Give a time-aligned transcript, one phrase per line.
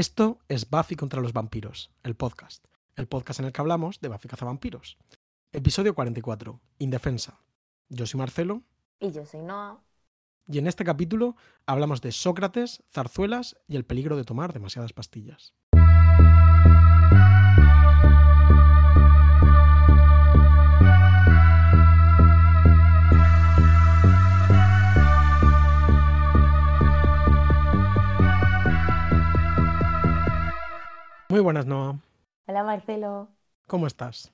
[0.00, 2.64] Esto es Buffy contra los vampiros, el podcast.
[2.96, 4.96] El podcast en el que hablamos de Buffy cazavampiros.
[5.52, 7.42] Episodio 44, Indefensa.
[7.90, 8.62] Yo soy Marcelo.
[8.98, 9.84] Y yo soy Noah.
[10.46, 11.36] Y en este capítulo
[11.66, 15.52] hablamos de Sócrates, zarzuelas y el peligro de tomar demasiadas pastillas.
[31.30, 31.96] Muy buenas, Noah.
[32.46, 33.28] Hola, Marcelo.
[33.68, 34.32] ¿Cómo estás?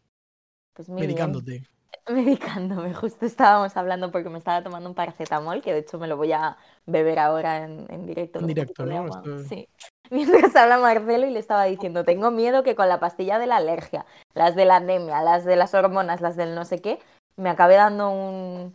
[0.72, 1.08] Pues muy bien.
[1.10, 1.62] Medicándote.
[2.08, 2.94] Medicándome.
[2.94, 6.32] Justo estábamos hablando porque me estaba tomando un paracetamol, que de hecho me lo voy
[6.32, 6.56] a
[6.86, 8.38] beber ahora en, en directo.
[8.38, 9.06] En directo, ¿no?
[9.46, 9.68] Sí.
[10.10, 13.56] Mientras habla Marcelo y le estaba diciendo, tengo miedo que con la pastilla de la
[13.56, 16.98] alergia, las de la anemia, las de las hormonas, las del no sé qué,
[17.36, 18.74] me acabe dando un,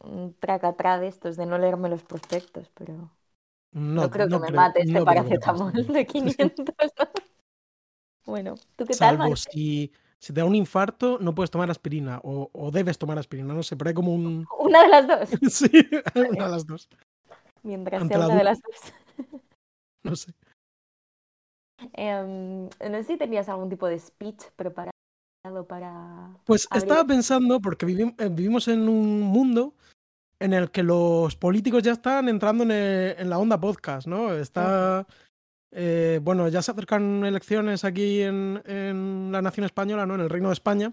[0.00, 2.94] un tracatrá de estos de no leerme los prospectos, pero
[3.72, 6.92] No, no, creo que no me creo- mate este no paracetamol de 500.
[8.26, 12.20] Bueno, ¿tú qué tal, Salvo si, si te da un infarto, no puedes tomar aspirina
[12.22, 14.46] o, o debes tomar aspirina, no sé, pero hay como un...
[14.58, 15.30] Una de las dos.
[15.52, 15.70] Sí,
[16.14, 16.88] una de las dos,
[17.64, 18.92] Mientras Ante sea una de las dos.
[20.04, 20.32] no sé.
[21.94, 24.92] Em, no sé si tenías algún tipo de speech preparado
[25.66, 26.30] para...
[26.44, 29.74] Pues estaba pensando, porque eh, vivimos en un mundo
[30.38, 34.32] en el que los políticos ya están entrando en, el- en la onda podcast, ¿no?
[34.32, 35.06] Está...
[35.72, 40.14] eh, bueno, ya se acercan elecciones aquí en, en la nación española, ¿no?
[40.14, 40.92] En el Reino de España.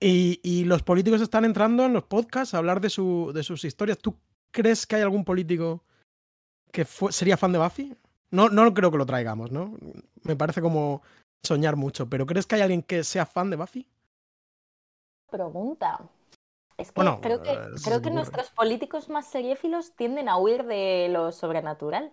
[0.00, 3.64] Y, y los políticos están entrando en los podcasts a hablar de, su, de sus
[3.64, 3.98] historias.
[3.98, 4.16] ¿Tú
[4.50, 5.84] crees que hay algún político
[6.72, 7.94] que fue- sería fan de Buffy?
[8.30, 9.76] No, no creo que lo traigamos, ¿no?
[10.22, 11.02] Me parece como
[11.42, 13.86] soñar mucho, pero ¿crees que hay alguien que sea fan de Buffy?
[15.30, 16.00] Pregunta.
[16.78, 21.08] Es que Bueno, creo que, creo que nuestros políticos más seriéfilos tienden a huir de
[21.10, 22.10] lo sobrenatural.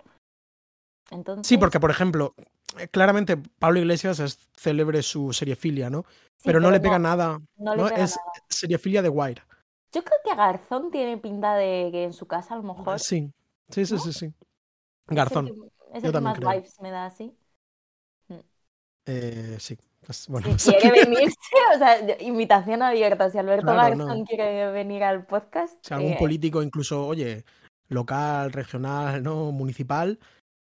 [1.12, 2.36] Entonces, Sí, porque, por ejemplo,
[2.78, 6.04] eh, claramente Pablo Iglesias es célebre su seriefilia, ¿no?
[6.38, 7.40] sí, pero no le pega nada.
[7.58, 7.88] no le ¿no?
[7.90, 8.32] pega Es nada.
[8.50, 9.42] seriefilia de Wire.
[9.94, 13.00] Yo creo que Garzón tiene pinta de que en su casa a lo mejor...
[13.00, 13.32] Sí,
[13.70, 14.00] sí, sí, ¿no?
[14.02, 14.14] sí.
[14.14, 14.26] sí.
[14.26, 14.34] es
[15.10, 15.46] el Garzón.
[15.48, 15.52] que-
[15.94, 16.50] Es yo el que más creo.
[16.52, 17.34] vibes me da así.
[19.06, 19.78] Eh, sí.
[20.06, 21.38] Pues, bueno, Si quiere venirse,
[21.76, 23.30] o sea, invitación abierta.
[23.30, 24.26] Si Alberto Claro, Garzón no.
[24.26, 27.46] quiere venir al podcast, si algún eh, político, incluso, oye,
[27.90, 30.20] local, regional, no, municipal,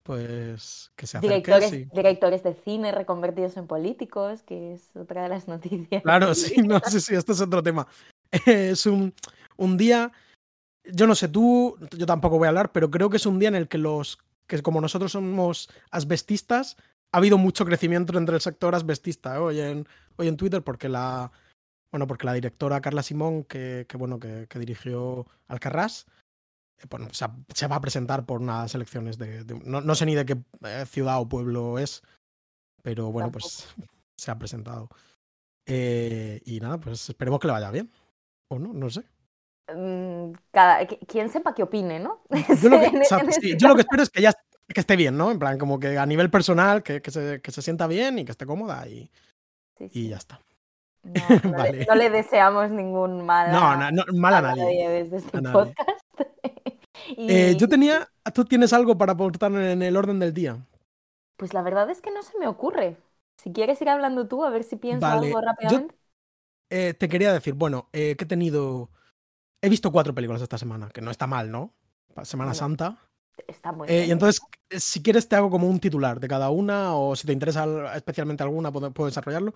[0.05, 1.35] pues que se acerque.
[1.35, 1.89] directores, sí.
[1.93, 6.03] directores de cine reconvertidos en políticos, que es otra de las noticias.
[6.03, 7.89] Claro, sí, no, sí, sí, esto es otro tema.
[8.47, 9.15] Es un,
[9.57, 10.11] un día,
[10.85, 13.49] yo no sé tú, yo tampoco voy a hablar, pero creo que es un día
[13.49, 16.77] en el que los, que como nosotros somos asbestistas,
[17.13, 19.39] ha habido mucho crecimiento entre el sector asbestista ¿eh?
[19.39, 19.87] hoy, en,
[20.17, 21.31] hoy en Twitter, porque la,
[21.93, 26.07] bueno, porque la directora Carla Simón, que, que, bueno, que, que dirigió Alcarrás,
[26.91, 30.07] bueno, se, ha- se va a presentar por unas elecciones de, de- no, no sé
[30.07, 30.37] ni de qué
[30.67, 32.03] eh, ciudad o pueblo es,
[32.83, 33.67] pero bueno, pues
[34.19, 34.89] se ha presentado.
[35.67, 37.91] Eh, y nada, pues esperemos que le vaya bien.
[38.51, 39.03] O no, no sé.
[39.75, 42.23] Mm, cada, qui- quien sepa qué opine, ¿no?
[42.63, 43.87] Yo lo que, En- o sea, en sí, yo lo que caso.
[43.89, 44.33] espero es que ya
[44.69, 45.31] que esté bien, ¿no?
[45.31, 48.25] En plan, como que a nivel personal, que, que se, que se sienta bien y
[48.25, 49.11] que esté cómoda y,
[49.79, 50.41] Sí, y ya está.
[51.03, 51.87] No, no le- Vale.
[51.87, 54.89] no le deseamos ningún mal No, a, no, no, mal a a nadie.
[54.89, 55.53] desde este a nadie.
[55.75, 56.04] podcast.
[57.17, 58.09] Eh, yo tenía.
[58.35, 60.65] ¿Tú tienes algo para aportar en el orden del día?
[61.37, 62.97] Pues la verdad es que no se me ocurre.
[63.37, 65.95] Si quieres ir hablando tú, a ver si pienso Vale, algo yo- rápidamente.
[66.71, 68.91] Eh, te quería decir, bueno, eh, que he tenido.
[69.61, 71.75] He visto cuatro películas esta semana, que no está mal, ¿no?
[72.23, 72.97] Semana Santa.
[73.47, 74.09] Está muy bien.
[74.09, 77.33] y entonces, si quieres, te hago como un titular de cada una, o si te
[77.33, 79.55] interesa al- especialmente alguna, puedo, puedo desarrollarlo.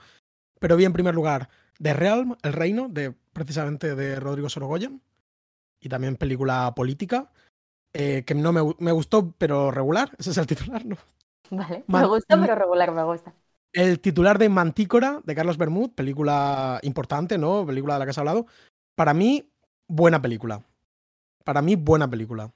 [0.61, 1.49] Pero vi en primer lugar
[1.81, 5.03] The Realm, El Reino, de precisamente de Rodrigo Sorogoyen,
[5.81, 7.31] y también película política,
[7.93, 10.11] eh, que no me, me gustó, pero regular.
[10.19, 10.97] Ese es el titular, ¿no?
[11.51, 12.41] Vale, Man- me gusta, mm.
[12.41, 13.35] pero regular me gusta.
[13.73, 17.67] El titular de Mantícora, de Carlos Bermud, película importante, ¿no?
[17.67, 18.47] Película de la que has hablado.
[18.95, 19.51] Para mí,
[19.87, 20.63] buena película.
[21.45, 22.51] Para mí, buena película.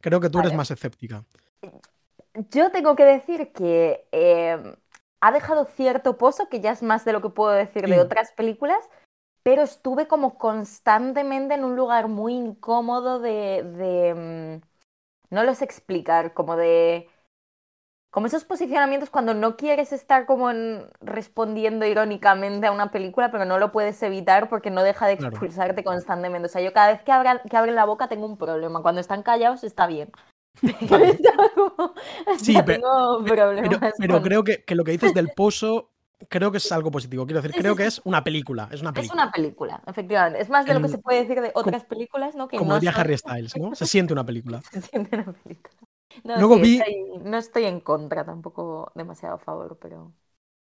[0.00, 1.24] Creo que tú eres más escéptica.
[2.50, 4.76] Yo tengo que decir que eh,
[5.20, 8.32] ha dejado cierto pozo, que ya es más de lo que puedo decir de otras
[8.32, 8.88] películas,
[9.42, 15.64] pero estuve como constantemente en un lugar muy incómodo de, de, mm, no lo sé
[15.66, 17.08] explicar, como de,
[18.10, 23.44] como esos posicionamientos cuando no quieres estar como en- respondiendo irónicamente a una película, pero
[23.46, 25.38] no lo puedes evitar porque no deja de Claro.
[25.38, 26.46] expulsarte constantemente.
[26.46, 28.82] O sea, yo cada vez que, abra- que abren la boca tengo un problema.
[28.82, 30.10] Cuando están callados está bien.
[30.88, 31.06] Pero
[31.56, 31.94] como-
[32.36, 33.24] Sí, tengo
[33.58, 35.91] Pero, pero creo que, que lo que dices del pozo,
[36.28, 37.26] creo que es algo positivo.
[37.26, 38.68] Quiero decir, creo que es una película.
[38.72, 39.22] Es una Es película.
[39.24, 40.40] una película, efectivamente.
[40.40, 42.48] Es más de lo que se puede decir de otras películas, ¿no?
[42.48, 43.74] Que Como no diría son- Harry Styles, ¿no?
[43.74, 44.60] Se siente una película.
[44.72, 45.74] se siente una película.
[46.24, 50.12] No, Luego sí, vi- estoy- no estoy en contra, tampoco demasiado a favor, pero.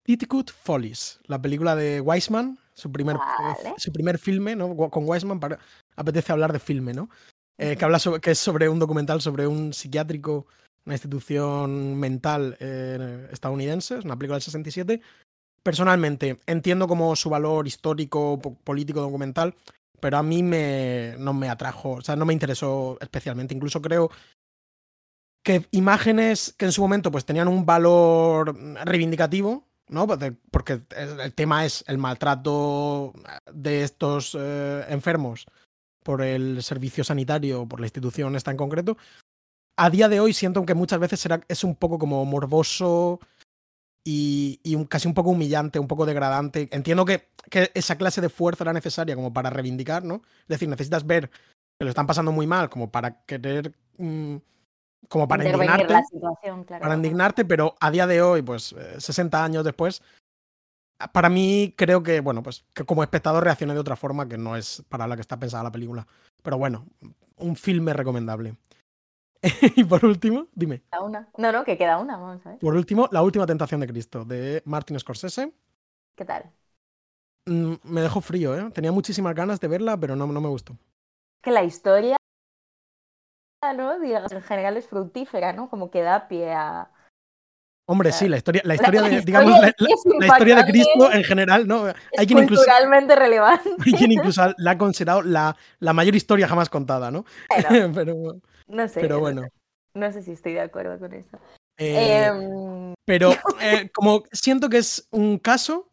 [0.05, 3.19] Petticoat Follies, la película de Wiseman, su primer, eh,
[3.65, 3.75] Vale.
[3.77, 4.75] su primer filme, ¿no?
[4.77, 5.59] Con Wiseman para,
[5.97, 7.11] apetece hablar de filme, ¿no?
[7.59, 10.47] Eh, que habla sobre, que es sobre un documental sobre un psiquiátrico,
[10.85, 15.01] una institución mental eh, estadounidense, es una película del 67.
[15.67, 19.57] Personalmente, entiendo como su valor histórico, po- político, documental,
[19.99, 23.53] pero a mí me, no me atrajo, o sea, no me interesó especialmente.
[23.53, 24.09] Incluso creo
[25.45, 30.07] que imágenes que en su momento pues tenían un valor reivindicativo, ¿no?
[30.07, 33.13] Porque- Porque el el tema es el maltrato
[33.53, 35.47] de estos eh, enfermos
[36.05, 38.97] por el servicio sanitario, por la institución esta en concreto.
[39.77, 43.19] A día de hoy siento que muchas veces será, es un poco como morboso
[44.07, 46.69] y, y un- casi un poco humillante, un poco degradante.
[46.71, 50.23] Entiendo que, que esa clase de fuerza era necesaria como para reivindicar, ¿no?
[50.43, 53.75] Es decir, necesitas ver que lo están pasando muy mal como para querer...
[53.99, 54.37] mm,
[55.09, 56.83] como para indignarte la situación, claro.
[56.83, 60.03] para indignarte, pero a día de hoy, pues eh, 60 años después,
[61.13, 64.57] para mí creo que, bueno, pues que como espectador reaccioné de otra forma que no
[64.57, 66.07] es para la que está pensada la película.
[66.43, 66.87] Pero bueno,
[67.37, 68.57] un filme recomendable.
[69.77, 71.29] y por último, dime, Queda una.
[71.37, 72.59] No, no, que queda una, vamos a ver.
[72.59, 75.53] por último, La última tentación de Cristo, de Martin Scorsese.
[76.17, 76.51] ¿Qué tal?
[77.47, 78.71] Mm, me dejó frío, ¿eh?
[78.73, 80.77] Tenía muchísimas ganas de verla, pero no, no me gustó.
[81.43, 82.17] Que la historia,
[83.77, 83.99] ¿no?
[84.01, 85.69] Digamos, en general es fructífera, ¿no?
[85.69, 86.91] Como que da pie a.
[87.89, 90.65] Hombre, sí, la historia, la historia la de, historia digamos, la, la- la historia de
[90.65, 91.89] Cristo en general, ¿no?
[91.89, 93.71] Es Hay quien incluso, culturalmente relevante.
[93.87, 97.25] hay quien incluso la ha considerado la, la mayor historia jamás contada, ¿no?
[97.49, 98.15] Bueno, pero,
[98.69, 99.01] no sé.
[99.01, 99.49] pero no bueno.
[99.95, 101.39] No sé si estoy de acuerdo con eso.
[101.79, 103.31] eh, Em, pero
[103.61, 105.91] eh, como siento que es un caso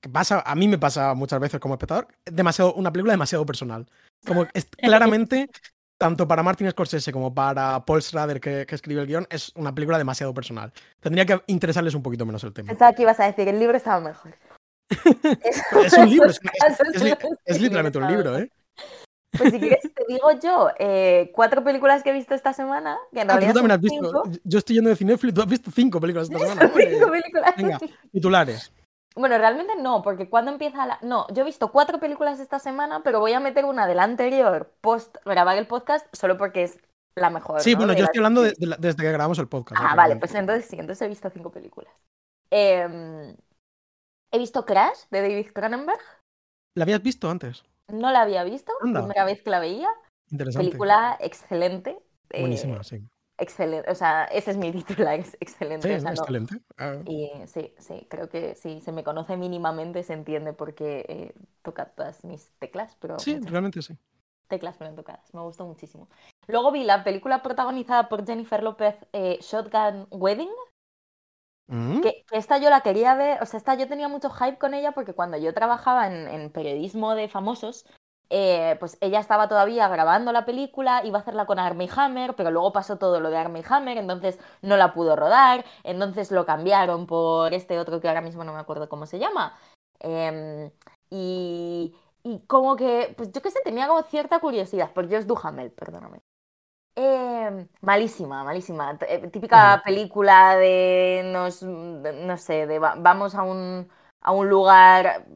[0.00, 3.86] que pasa, a mí me pasa muchas veces como espectador, demasiado, una película demasiado personal.
[4.26, 5.48] Como es claramente,
[5.96, 9.72] tanto para Martin Scorsese como para Paul Schrader, que, que escribe el guion, es una
[9.72, 10.72] película demasiado personal.
[10.98, 12.68] Tendría que interesarles un poquito menos el tema.
[12.70, 14.34] pensaba que ibas a decir, el libro estaba mejor.
[15.86, 16.40] Es un libro, es,
[17.46, 18.36] es- literalmente un libro.
[18.38, 18.50] ¿eh?
[19.38, 23.20] Pues si quieres, te digo yo, eh, cuatro películas que he visto esta semana, que
[23.22, 24.04] en Ah, realidad tú también has visto.
[24.24, 24.40] cinco.
[24.44, 26.70] Yo estoy yendo de Cinéfilo tú has visto cinco películas esta semana.
[26.74, 27.54] Cinco películas.
[27.56, 27.78] Venga,
[28.12, 28.72] titulares.
[29.14, 30.98] Bueno, realmente no, porque cuando empieza la...
[31.02, 34.04] No, yo he visto cuatro películas esta semana, pero voy a meter una de la
[34.04, 36.78] anterior post grabar el podcast solo porque es
[37.14, 37.60] la mejor.
[37.60, 37.78] Sí, ¿no?
[37.78, 39.82] bueno, de yo estoy hablando de- de la- desde que grabamos el podcast.
[39.84, 41.92] Ah, vale, pues entonces sí, entonces he visto cinco películas.
[42.50, 43.34] Em,
[44.32, 46.00] he visto Crash de David Cronenberg,
[46.74, 47.64] ¿La habías visto antes?
[47.92, 49.00] No la había visto, Anda.
[49.02, 49.88] primera vez que la veía.
[50.30, 50.66] Interesante.
[50.68, 51.98] Película excelente.
[52.30, 53.06] eh, Buenísima, sí.
[53.38, 55.88] excelente, o sea, ese es mi titular, es excelente.
[55.88, 56.60] Sí, o sea, excelente.
[56.78, 61.34] Ah, Y sí, sí, creo que sí, se me conoce mínimamente, se entiende porque eh,
[61.62, 63.96] toca todas mis teclas, pero sí, realmente sí.
[64.48, 66.08] teclas fueron tocadas, me gustó muchísimo.
[66.48, 70.50] Luego vi la película protagonizada por Jennifer López, eh, Shotgun Wedding,
[71.66, 74.74] Mm, que, esta yo la quería ver, o sea, esta yo tenía mucho hype con
[74.74, 77.86] ella porque cuando yo trabajaba en, en periodismo de famosos,
[78.30, 82.50] eh, pues ella estaba todavía grabando la película, iba a hacerla con Armie Hammer, pero
[82.50, 87.06] luego pasó todo lo de Armie Hammer, entonces no la pudo rodar, entonces lo cambiaron
[87.06, 89.58] por este otro que ahora mismo no me acuerdo cómo se llama.
[90.00, 90.70] Em,
[91.10, 95.70] y, y como que, pues yo qué sé, tenía como cierta curiosidad por Josh Duhamel,
[95.72, 96.22] perdóname.
[96.94, 98.98] Eh, malísima, malísima.
[99.08, 103.88] Eh, Típica película de nos, de- no sé, de va- vamos a un,
[104.20, 105.26] a un lugar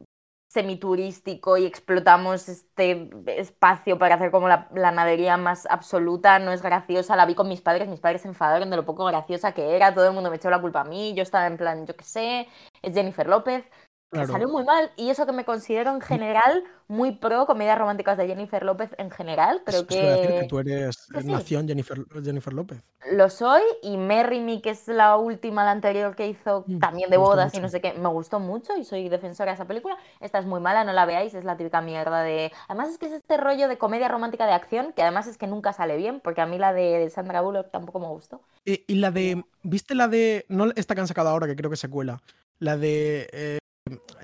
[0.48, 6.38] semiturístico y explotamos este espacio para hacer como la, la nadería más absoluta.
[6.38, 7.16] No es graciosa.
[7.16, 9.94] La vi con mis padres, mis padres se enfadaron de lo poco graciosa que era.
[9.94, 11.14] Todo el mundo me echó la culpa a mí.
[11.14, 12.48] Yo estaba en plan, yo qué sé,
[12.82, 13.64] es Jennifer López.
[14.10, 14.32] Me claro.
[14.32, 18.28] salió muy mal y eso que me considero en general muy pro comedias románticas de
[18.28, 19.62] Jennifer López en general.
[19.64, 20.40] Creo iba a decir que...
[20.40, 21.28] que tú eres que sí.
[21.28, 22.82] nación Jennifer, Jennifer López.
[23.10, 27.10] Lo soy y Merry Me, que es la última, la anterior que hizo Mm, también
[27.10, 29.96] de bodas y no sé qué, me gustó mucho y soy defensora de esa película.
[30.20, 32.52] Esta es muy mala, no la veáis, es la típica mierda de...
[32.68, 35.46] Además es que es este rollo de comedia romántica de acción, que además es que
[35.46, 38.40] nunca sale bien, porque a mí la de Sandra Bullock tampoco me gustó.
[38.64, 39.44] Y la de.
[39.62, 40.44] ¿Viste la de.
[40.48, 42.22] No esta que han sacado ahora, que creo que es secuela.
[42.58, 43.58] La de eh,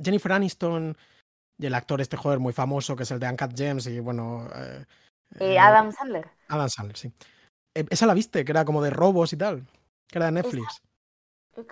[0.03, 0.97] Jennifer Aniston
[1.59, 4.49] y el actor este joder muy famoso, que es el de Uncut Gems y bueno.
[4.55, 4.85] eh,
[5.39, 6.29] Eh, eh, Adam Sandler.
[6.49, 7.13] Adam Sandler, sí.
[7.75, 9.67] Eh, esa la viste, que era como de robos y tal.
[10.09, 10.83] Que era de Netflix.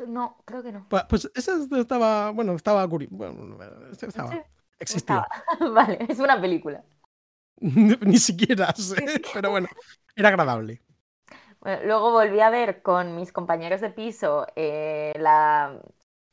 [0.06, 0.86] No, creo que no.
[0.88, 2.30] Pues, pues esa estaba.
[2.30, 2.86] Bueno, estaba.
[2.86, 3.58] Bueno,
[3.90, 4.44] estaba.
[4.78, 5.26] Existía.
[5.26, 5.28] estaba.
[5.74, 6.82] vale, es una película.
[7.60, 9.68] Ni siquiera sé, pero bueno,
[10.16, 10.80] era agradable.
[11.60, 15.78] Bueno, luego volví a ver con mis compañeros de piso eh, la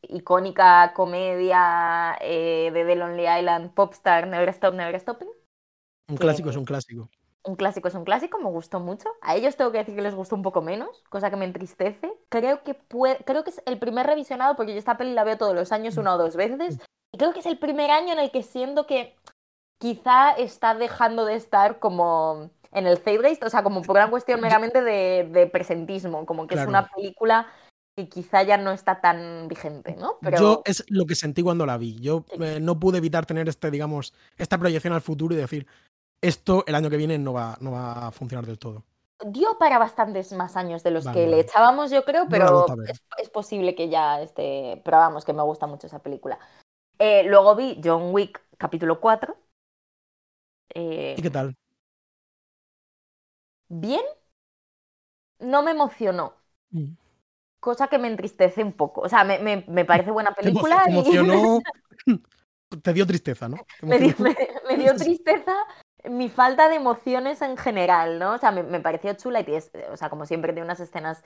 [0.01, 5.29] icónica comedia eh, de The Lonely Island Popstar Never Stop, Never Stopping.
[6.09, 7.09] Un clásico es un clásico.
[7.43, 9.09] un clásico es un clásico, me gustó mucho.
[9.21, 12.11] A ellos tengo que decir que les gustó un poco menos, cosa que me entristece.
[12.29, 15.37] Creo que puede, creo que es el primer revisionado, porque yo esta peli la veo
[15.37, 16.79] todos los años una o dos veces.
[17.13, 19.15] Y creo que es el primer año en el que siento que
[19.79, 24.41] quizá está dejando de estar como en el zeitgeist, o sea, como por una cuestión
[24.41, 27.47] meramente de, de presentismo, como que es una película
[27.97, 30.19] que quizá ya no está tan vigente, ¿no?
[30.21, 31.99] Pero Yo es lo que sentí cuando la vi.
[31.99, 32.43] Yo Sí.
[32.43, 35.65] eh, no pude evitar tener este, digamos, esta proyección al futuro y decir,
[36.21, 38.83] esto el año que viene no va, no va a funcionar del todo.
[39.25, 42.67] dio para bastantes más años de los Vale, que le echábamos, yo creo, pero
[43.17, 44.79] es posible que ya esté.
[44.85, 46.37] Pero vamos, que me gusta mucho esa película.
[46.99, 49.35] Eh, luego vi John Wick capítulo 4.
[50.75, 51.55] Eh, ¿Y qué tal?
[53.69, 54.03] bien,
[55.39, 56.35] no me emocionó.
[56.69, 56.91] Mm.
[57.59, 59.01] Cosa que me entristece un poco.
[59.01, 61.59] O sea, me, me- me parece buena película te y emocionó.
[62.83, 63.57] te dio tristeza, ¿no?
[63.81, 64.35] Me, dio, me-
[64.95, 65.53] tristeza
[66.09, 68.33] mi falta de emociones en general, ¿no?
[68.33, 69.61] O sea, me, me pareció chula y tiene,
[69.91, 71.23] o sea, como siempre tiene unas escenas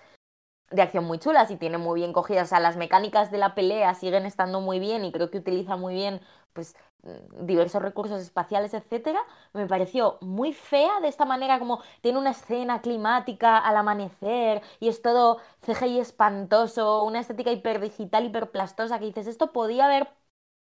[0.72, 2.46] de acción muy chulas y tiene muy bien cogidas.
[2.48, 5.76] O sea, las mecánicas de la pelea siguen estando muy bien y creo que utiliza
[5.78, 6.22] muy bien,
[6.54, 9.20] pues, mm, diversos recursos espaciales, etcétera.
[9.54, 14.88] Me pareció muy fea de esta manera, como tiene una escena climática al amanecer y
[14.90, 20.10] es todo CGI espantoso, una estética hiperdigital, hiperplastosa, que dices, esto podía haber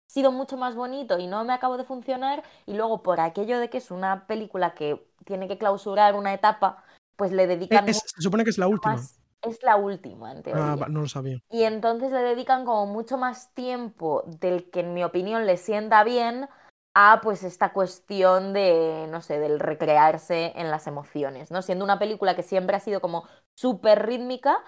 [0.08, 3.70] sido mucho más bonito y no me acabo de funcionar y luego por aquello de
[3.70, 6.84] que es una película que tiene que clausurar una etapa,
[7.18, 8.96] pues le dedican es- se supone que es la última.
[8.96, 9.20] más.
[9.48, 10.74] Es la última, en teoría.
[10.74, 11.40] Ah, no lo sabía.
[11.50, 16.04] Y entonces le dedican como mucho más tiempo del que en mi opinión le sienta
[16.04, 16.48] bien
[17.00, 21.62] a pues esta cuestión de, no sé, del recrearse en las emociones, ¿no?
[21.62, 23.26] Siendo una película que siempre ha sido como
[23.56, 24.64] súper rítmica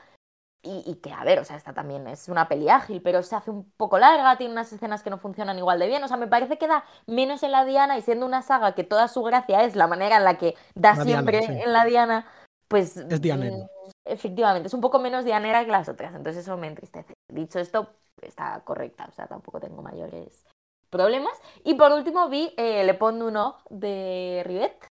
[0.62, 3.36] y, y que, a ver, o sea, esta también es una peli ágil, pero se
[3.36, 6.18] hace un poco larga, tiene unas escenas que no funcionan igual de bien, o sea,
[6.18, 9.24] me parece que da menos en la Diana y siendo una saga que toda su
[9.24, 11.52] gracia es la manera en la que da La Diana, siempre sí.
[11.52, 12.26] en la Diana,
[12.68, 12.98] pues...
[12.98, 13.70] Es dianero.
[14.10, 17.14] Efectivamente, es un poco menos dianera que las otras, entonces eso me entristece.
[17.28, 17.90] Dicho esto,
[18.22, 20.46] está correcta, o sea, tampoco tengo mayores
[20.90, 21.34] problemas.
[21.64, 24.88] Y por último vi eh, Le Pont du Nord de Rivet,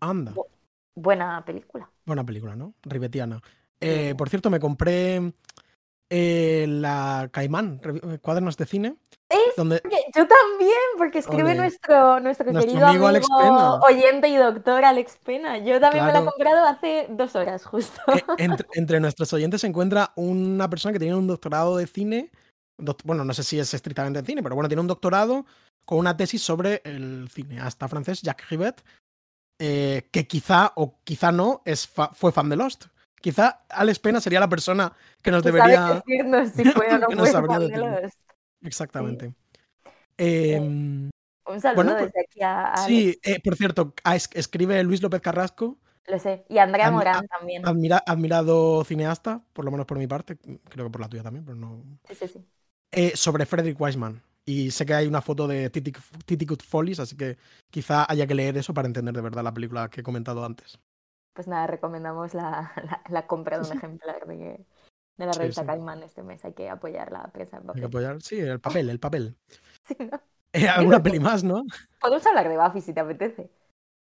[0.00, 0.32] Anda.
[0.32, 0.48] Bu-
[0.94, 1.90] buena película.
[2.04, 2.74] Buena película, ¿no?
[2.82, 3.40] Ribetiana.
[3.80, 5.32] Eh, por cierto, me compré
[6.10, 8.96] eh, la Caimán, eh, cuadernos de cine,
[9.28, 9.80] Es donde
[10.14, 11.54] yo también, porque escribe Ole.
[11.56, 13.74] nuestro, nuestro, Nuestro querido amigo amigo, Alex Pena.
[13.76, 15.58] oyente y doctor Alex Pena.
[15.58, 18.00] Yo también me la he comprado hace dos horas, justo.
[18.12, 22.30] eh, entre, entre nuestros oyentes se encuentra una persona que tiene un doctorado de cine.
[23.04, 25.46] bueno, no sé si es estrictamente en cine, pero bueno, tiene un doctorado
[25.84, 28.82] con una tesis sobre el cineasta francés Jacques Rivet,
[29.60, 32.86] eh, que quizá o quizá no es fa- fue fan de Lost.
[33.20, 36.02] Quizá Alex Pena sería la persona que nos Que debería.
[36.06, 38.02] decirnos si fue o no que nos fue sabría fan de decirnos.
[38.02, 38.18] Lost.
[38.62, 39.34] Exactamente.
[40.16, 41.10] Em,
[41.46, 42.86] Un saludo Bueno, pues, desde aquí a Alex.
[42.86, 46.44] sí, eh, por cierto, es- escribe Luis López Carrasco, Lo sé.
[46.48, 47.62] Y Andrea Admi- Morán también.
[47.66, 50.36] admira- admirado cineasta, por lo menos por mi parte,
[50.68, 52.44] creo que por la tuya también, pero no, Sí, sí, sí.
[52.90, 54.20] eh, sobre Frederick Wiseman.
[54.44, 57.36] Y sé que hay una foto de Titicut Follies, así que
[57.70, 60.78] quizá haya que leer eso para entender de verdad la película que he comentado antes.
[61.40, 64.34] Pues nada, recomendamos la, la- la compra de un ejemplar de,
[65.16, 65.66] de la revista sí.
[65.66, 66.44] Caimán este mes.
[66.44, 67.80] Hay que apoyar la prensa en Hay papel.
[67.80, 68.20] que apoyar.
[68.20, 69.36] Sí, el papel, el papel.
[69.88, 70.20] Sí, ¿no?
[70.52, 71.64] Eh, ¿Alguna peli más, no?
[71.98, 73.50] Podemos hablar de Buffy si te apetece.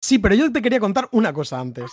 [0.01, 1.91] Sí, pero yo te quería contar una cosa antes.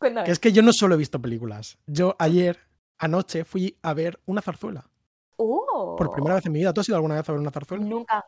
[0.00, 1.78] Que es que yo no solo he visto películas.
[1.86, 2.58] Yo ayer,
[2.98, 4.90] anoche, fui a ver una zarzuela.
[5.36, 5.94] ¡Oh!
[5.96, 6.72] Por primera vez en mi vida.
[6.72, 7.84] ¿Tú has ido alguna vez a ver una zarzuela?
[7.84, 8.24] Nunca.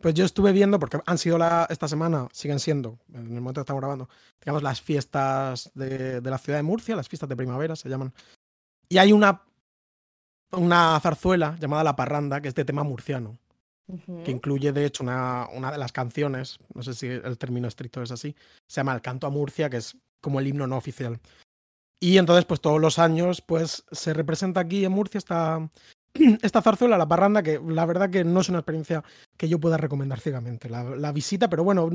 [0.00, 3.60] Pues yo estuve viendo, porque han sido la, esta semana, siguen siendo, en el momento
[3.60, 4.08] que estamos grabando,
[4.40, 8.14] digamos, las fiestas de, de la ciudad de Murcia, las fiestas de primavera se llaman.
[8.88, 9.42] Y hay una,
[10.52, 13.38] una zarzuela llamada La Parranda, que es de tema murciano,
[14.24, 18.02] que incluye, de hecho, una, una de las canciones, no sé si el término estricto
[18.02, 18.36] es así,
[18.68, 21.18] se llama El Canto a Murcia, que es como el himno no oficial.
[22.00, 25.68] Y entonces, pues todos los años, pues se representa aquí en Murcia esta,
[26.42, 29.02] esta zarzuela, la parranda, que la verdad que no es una experiencia
[29.36, 30.68] que yo pueda recomendar ciegamente.
[30.68, 31.90] La, la visita, pero bueno,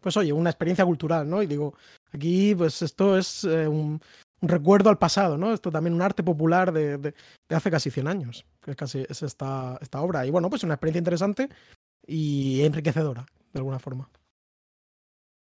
[0.00, 1.42] pues oye, una experiencia cultural, ¿no?
[1.42, 1.74] Y digo,
[2.12, 4.00] aquí, pues esto es eh, un,
[4.40, 5.52] un recuerdo al pasado, ¿no?
[5.52, 7.14] Esto también un arte popular de, de-
[7.48, 10.26] de hace casi 100 años, que es casi es esta, esta obra.
[10.26, 11.48] Y bueno, pues una experiencia interesante
[12.06, 14.08] y enriquecedora, de alguna forma.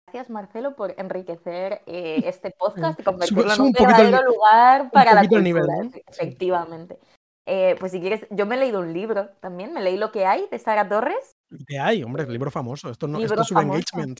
[0.07, 5.21] Gracias, Marcelo, por enriquecer eh, este podcast y convertirlo en un verdadero lugar para la
[5.27, 6.99] cultura, efectivamente.
[7.45, 10.25] Eh, pues si quieres, yo me he leído un libro también, me leí Lo que
[10.25, 11.35] hay de Sara Torres.
[11.67, 12.03] ¿Qué hay?
[12.03, 12.89] Hombre, libro famoso.
[12.89, 13.79] Esto, no, Libro esto sube famoso.
[13.79, 14.19] engagement.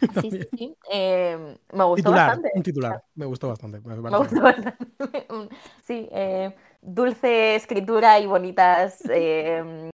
[0.22, 0.76] Sí, sí, sí.
[0.92, 2.50] Eh, me gustó Titular, bastante.
[2.54, 3.02] un titular.
[3.16, 3.80] Me gustó bastante.
[3.80, 4.76] me gustó bastante.
[5.30, 5.48] Un-
[5.84, 9.90] Sí, eh, dulce escritura y bonitas eh,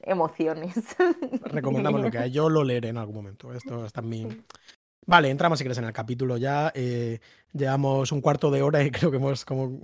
[0.00, 0.94] emociones.
[1.44, 2.30] Recomendamos lo que hay.
[2.32, 3.52] Yo lo leeré en algún momento.
[3.52, 4.28] Esto está en mi.
[5.06, 6.70] Vale, entramos si quieres en el capítulo ya.
[6.74, 7.20] eh,
[7.52, 9.80] llevamos un cuarto de hora y creo que hemos como...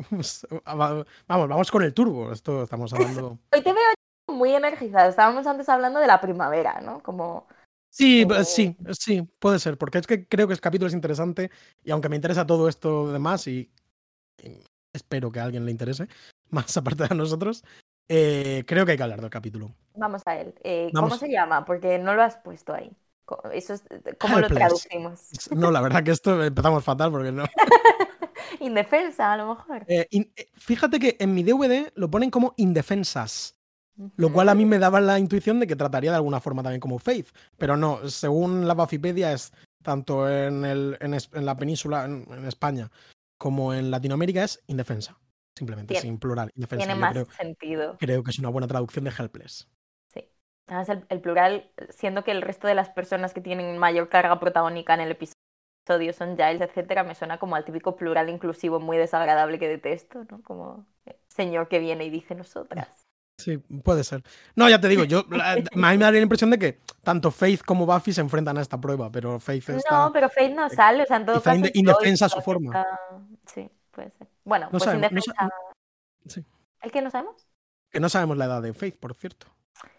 [0.64, 2.32] Vamos, vamos con el turbo.
[2.32, 3.38] Esto estamos hablando...
[3.52, 5.08] Hoy te veo muy energizado.
[5.10, 7.02] Estábamos antes hablando de la primavera, ¿no?
[7.02, 7.46] Como...
[7.90, 8.44] Sí, Oh.
[8.44, 11.50] sí, sí, puede ser, porque es que creo que el capítulo es interesante
[11.82, 13.70] y aunque me interesa todo esto demás y,
[14.42, 16.06] y espero que a alguien le interese,
[16.50, 17.64] más aparte de a nosotros,
[18.08, 19.72] eh, creo que hay que hablar del capítulo.
[19.94, 20.54] Vamos a él.
[20.62, 21.18] Eh, ¿Cómo Vamos.
[21.18, 21.64] se llama?
[21.64, 22.90] Porque no lo has puesto ahí.
[23.52, 23.82] Eso es...
[24.18, 24.58] ¿Cómo lo Helpless.
[24.58, 25.28] traducimos?
[25.50, 27.44] No, la verdad que esto empezamos fatal porque no.
[28.60, 29.84] Indefensa, a lo mejor.
[29.88, 33.54] Eh, in- eh, fíjate que en mi DVD lo ponen como indefensas,
[34.16, 36.80] lo cual a mí me daba la intuición de que trataría de alguna forma también
[36.80, 41.56] como Faith, pero no, según la Buffypedia es tanto en, el, en, es- en la
[41.56, 42.90] península, en, en España,
[43.38, 45.18] como en Latinoamérica es indefensa,
[45.56, 46.86] simplemente, sin plural, indefensa.
[46.86, 47.96] Tiene Yo más creo, sentido.
[47.98, 49.68] creo que es una buena traducción de helpless.
[50.68, 54.38] Además, el, el plural, siendo que el resto de las personas que tienen mayor carga
[54.38, 58.96] protagónica en el episodio son Giles, etcétera, me suena como al típico plural inclusivo muy
[58.98, 60.42] desagradable que detesto, ¿no?
[60.42, 62.86] Como eh, señor que viene y dice nosotras.
[63.40, 64.22] Sí, puede ser.
[64.56, 67.30] No, ya te digo, yo la- a mí me daría la impresión de que tanto
[67.30, 70.06] Faith como Buffy se enfrentan a esta prueba, pero Faith está...
[70.06, 71.70] No, pero Faith no sale, o sea, en todo caso.
[71.72, 72.80] indefensa su forma.
[72.80, 72.98] está-
[73.46, 74.26] Sí, puede ser.
[74.44, 75.54] Bueno, No pues sabemos, no sa- indefensa.
[76.26, 76.44] sí.
[76.82, 77.46] ¿El que no sabemos?
[77.90, 79.46] Que no sabemos la edad de Faith, por cierto.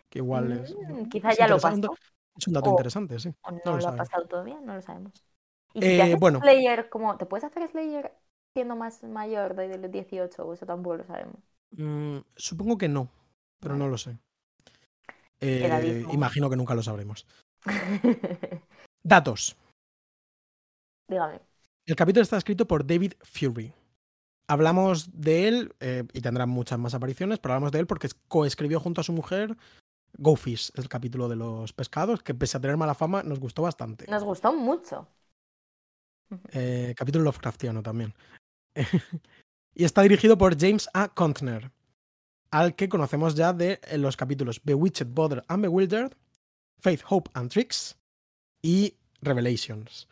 [0.10, 0.76] Que igual es.
[0.76, 1.94] Mm, quizá es ya lo pasó.
[2.38, 3.34] Es un dato O- interesante, sí.
[3.42, 4.60] ¿O no, lo lo, ha pasado todavía?
[4.62, 5.14] No lo sabemos.
[5.74, 6.40] Y si Eh, te haces bueno.
[6.40, 8.12] Slayer, como, ¿te puedes hacer Slayer
[8.56, 11.36] siendo más mayor de los 18 o eso tampoco lo sabemos?
[11.72, 13.10] Mm, supongo que no,
[13.60, 14.18] pero no lo sé.
[15.42, 17.26] Eh, imagino que nunca lo sabremos.
[19.04, 19.56] Datos.
[21.08, 21.40] Dígame.
[21.86, 23.74] El capítulo está escrito por David Fury.
[24.48, 28.16] Hablamos de él, eh, y tendrá muchas más apariciones, pero hablamos de él porque es-
[28.28, 29.56] coescribió junto a su mujer
[30.18, 33.62] Go Fish, el capítulo de los pescados, que pese a tener mala fama, nos gustó
[33.62, 34.06] bastante.
[34.10, 35.08] Nos gustó mucho.
[36.52, 38.14] Eh, capítulo Lovecraftiano también.
[39.76, 41.10] y está dirigido por James A.
[41.10, 41.72] Contner,
[42.52, 46.14] al que conocemos ya de los capítulos Bewitched, Bother and Bewildered,
[46.80, 47.98] Faith, Hope and Tricks
[48.62, 50.08] y Revelations.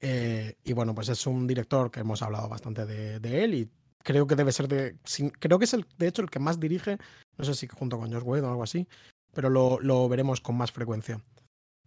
[0.00, 3.70] Eh, y bueno, pues es un director que hemos hablado bastante de, de él y
[4.02, 4.96] creo que debe ser de.
[5.04, 6.96] sin- creo que es el, de hecho el que más dirige,
[7.36, 8.88] no sé si junto con Josh Whedon o algo así,
[9.32, 11.20] pero lo, lo veremos con más frecuencia.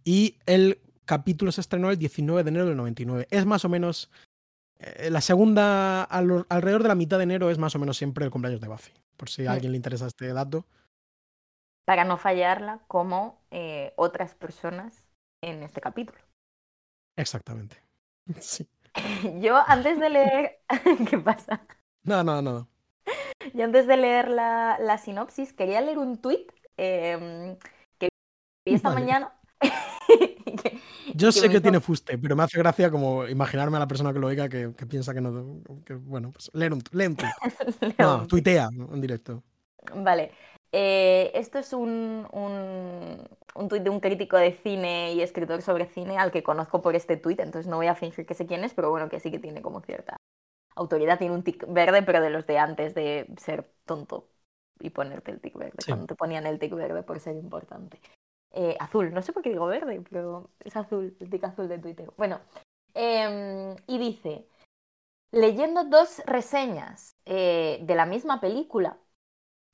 [0.04, 3.26] Y el capítulo se estrenó el 19 de enero del 99.
[3.30, 4.10] Es más o menos.
[4.78, 8.24] eh, la segunda, al- alrededor de la mitad de enero, es más o menos siempre
[8.24, 8.92] el cumpleaños de Buffy.
[9.16, 10.66] Por si a alguien le interesa este dato.
[11.86, 15.04] Para no fallarla como eh, otras personas
[15.42, 16.18] en este capítulo.
[17.16, 17.76] Exactamente.
[18.40, 18.66] Sí.
[19.40, 20.60] Yo antes de leer...
[21.10, 21.60] ¿Qué pasa?
[22.04, 22.68] No, no, no.
[23.52, 27.56] Yo antes de leer la, la sinopsis quería leer un tuit em,
[27.98, 28.08] que
[28.66, 29.00] vi esta Vale.
[29.00, 29.34] mañana.
[30.62, 30.80] que-
[31.14, 33.86] Yo que sé que hizo- tiene fuste, pero me hace gracia como imaginarme a la
[33.88, 35.62] persona que lo oiga que, que piensa que no.
[35.84, 37.32] Que, bueno, pues leer un, lee un tuit.
[37.80, 38.44] leo No, un tuit.
[38.44, 39.42] tuitea en directo.
[39.94, 40.32] Vale.
[40.72, 45.86] Eh, esto es un, un, un tuit de un crítico de cine y escritor sobre
[45.86, 48.64] cine al que conozco por este tuit, entonces no voy a fingir que sé quién
[48.64, 50.16] es, pero bueno, que sí que tiene como cierta
[50.76, 51.18] autoridad.
[51.18, 54.28] Tiene un tic verde, pero de los de antes de ser tonto
[54.84, 55.90] y ponerte el tic verde, Sí.
[55.90, 58.00] cuando te ponían el tic verde por ser importante.
[58.52, 61.78] Eh, azul, no sé por qué digo verde, pero es azul, el tic azul de
[61.78, 62.10] Twitter.
[62.16, 62.40] Bueno,
[62.94, 64.46] em, y dice,
[65.32, 68.98] leyendo dos reseñas eh, de la misma película,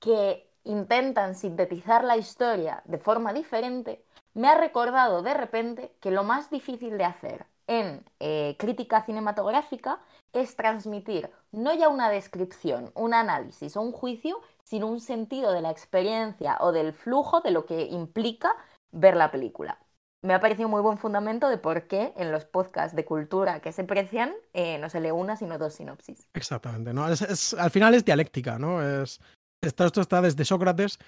[0.01, 6.25] que intentan sintetizar la historia de forma diferente, me ha recordado de repente que lo
[6.25, 10.01] más difícil de hacer en eh, crítica cinematográfica
[10.33, 15.61] es transmitir no ya una descripción, un análisis o un juicio, sino un sentido de
[15.63, 18.57] la experiencia o del flujo de lo que implica
[18.93, 19.79] ver la película.
[20.23, 23.73] Me ha parecido muy buen fundamento de por qué en los podcasts de cultura que
[23.73, 26.27] se precian eh, no se lee una sino dos sinopsis.
[26.35, 26.93] Exactamente.
[26.93, 27.09] ¿no?
[27.09, 28.83] Es, es- al final es dialéctica, ¿no?
[28.83, 29.21] Es,
[29.63, 30.99] esto, esto está desde Sócrates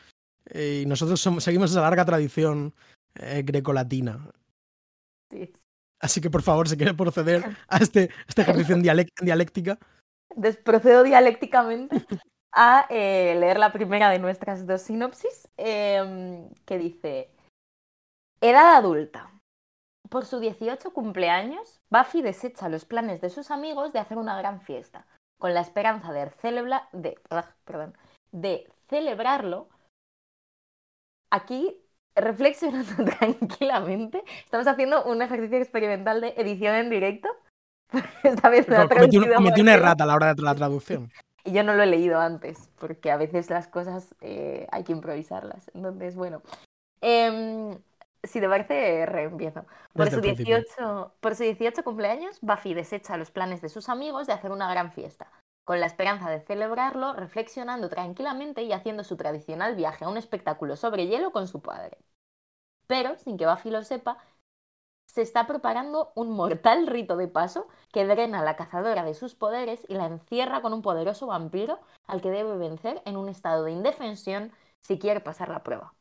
[0.46, 2.72] eh, y nosotros somos- seguimos esa larga tradición
[3.44, 4.31] grecolatina.
[5.31, 5.53] Sí.
[6.02, 8.82] Así que, por favor, si quiere proceder a este, este ejercicio en,
[9.22, 9.78] dialéctica,
[10.34, 12.04] Des- procedo dialécticamente
[12.52, 17.30] a eh, leer la primera de nuestras dos sinopsis, em, que dice,
[18.40, 19.30] Edad adulta.
[20.10, 24.60] Por su 18 cumpleaños, Buffy desecha los planes de sus amigos de hacer una gran
[24.60, 25.06] fiesta,
[25.38, 27.96] con la esperanza de, celebra- de, ah, perdón,
[28.32, 29.68] de celebrarlo.
[31.30, 31.82] Aquí,
[32.14, 37.29] reflexionando tranquilamente, estamos haciendo un ejercicio experimental de edición en directo.
[38.22, 41.11] Esta vez me cometí, un- una errata a la hora de la traducción.
[41.44, 44.92] Y yo no lo he leído antes, porque a veces las cosas eh, hay que
[44.92, 45.72] improvisarlas.
[45.75, 46.40] Entonces, bueno.
[47.01, 47.77] Em,
[48.25, 49.64] Si te parece, reempiezo.
[49.92, 50.57] Por Desde su, el principio.
[50.59, 54.70] 18, por su 18 cumpleaños, Buffy desecha los planes de sus amigos de hacer una
[54.70, 55.27] gran fiesta,
[55.64, 60.77] con la esperanza de celebrarlo reflexionando tranquilamente y haciendo su tradicional viaje a un espectáculo
[60.77, 61.98] sobre hielo con su padre.
[62.87, 64.18] Pero, sin que Buffy lo sepa,
[65.07, 69.35] se está preparando un mortal rito de paso que drena a la cazadora de sus
[69.35, 73.64] poderes y la encierra con un poderoso vampiro al que debe vencer en un estado
[73.64, 75.94] de indefensión si quiere pasar la prueba.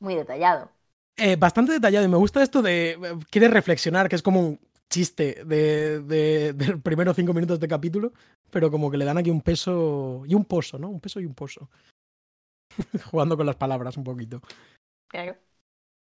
[0.00, 0.70] Muy detallado.
[1.16, 2.98] Eh, bastante detallado y me gusta esto de eh,
[3.30, 7.68] quiere reflexionar, que es como un chiste de, de, de los primeros cinco minutos de
[7.68, 8.12] capítulo,
[8.50, 10.88] pero como que le dan aquí un peso y un pozo, ¿no?
[10.88, 11.68] Un peso y un pozo.
[13.10, 14.40] Jugando con las palabras un poquito.
[15.08, 15.36] Claro.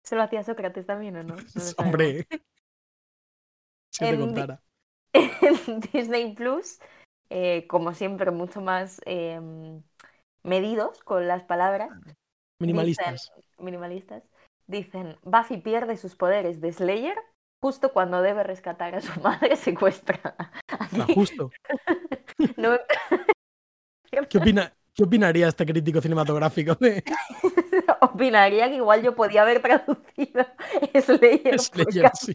[0.02, 1.36] ¿Se lo hacía Sócrates también o no?
[1.78, 2.26] Hombre.
[3.92, 4.62] Si te En di- contara.
[5.12, 6.78] en Disney Plus,
[7.28, 9.82] eh, como siempre, mucho más em,
[10.44, 11.90] medidos con las palabras.
[12.60, 13.32] Minimalistas.
[13.34, 14.22] Dicen, minimalistas.
[14.68, 17.18] Dicen, Buffy pierde sus poderes de Slayer
[17.60, 20.52] justo cuando debe rescatar a su madre secuestrada.
[20.92, 21.50] O sea, justo.
[22.56, 22.78] No-
[24.28, 27.04] ¿Qué, opina, ¿Qué opinaría este crítico cinematográfico de
[28.00, 30.46] opinaría que igual yo podía haber traducido
[31.00, 31.58] Slayer.
[31.60, 32.10] Slayer?
[32.14, 32.34] Sí.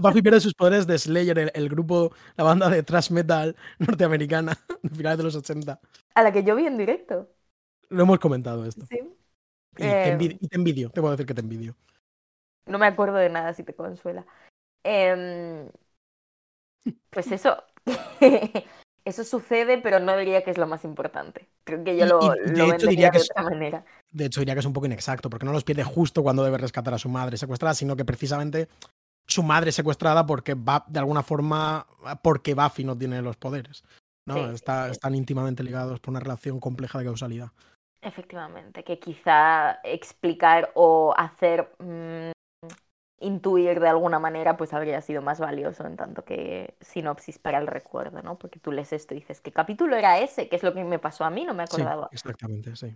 [0.00, 4.56] Buffy pierde sus poderes de Slayer, el, el grupo, la banda de thrash metal norteamericana
[4.82, 5.80] de finales de los 80.
[6.14, 7.28] A la que yo vi en directo.
[7.88, 8.86] Lo hemos comentado esto.
[8.86, 9.00] Sí.
[9.76, 11.74] Y te, y te envidio, te puedo decir que te envidio.
[12.66, 14.24] No me acuerdo de nada si te consuela.
[14.84, 15.68] Em,
[17.10, 17.62] pues eso.
[19.04, 21.48] eso sucede, pero no diría que es lo más importante.
[21.64, 23.84] Creo que yo lo, y de lo hecho diría que de es- otra manera.
[24.10, 26.58] De hecho, diría que es un poco inexacto, porque no los pierde justo cuando debe
[26.58, 28.68] rescatar a su madre secuestrada, sino que precisamente
[29.26, 31.86] su madre es secuestrada porque va, de alguna forma,
[32.22, 33.82] porque Buffy no tiene los poderes.
[34.26, 34.34] ¿no?
[34.36, 34.92] Sí, sí, Está- sí.
[34.92, 37.50] Están íntimamente ligados por una relación compleja de causalidad.
[38.00, 42.30] Efectivamente, que quizá explicar o hacer mm,
[43.24, 47.66] intuir de alguna manera, pues habría sido más valioso en tanto que sinopsis para el
[47.66, 48.38] recuerdo, ¿no?
[48.38, 50.48] Porque tú lees esto y dices, ¿qué capítulo era ese?
[50.48, 51.44] ¿Qué es lo que me pasó a mí?
[51.44, 52.08] No me Sí, acordaba.
[52.12, 52.94] exactamente, sí.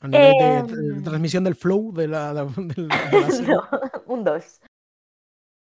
[0.00, 0.66] A nivel de, Em.
[0.96, 3.54] de transmisión del flow de la, de, de la- de la serie.
[3.54, 3.62] No,
[4.06, 4.60] un 2.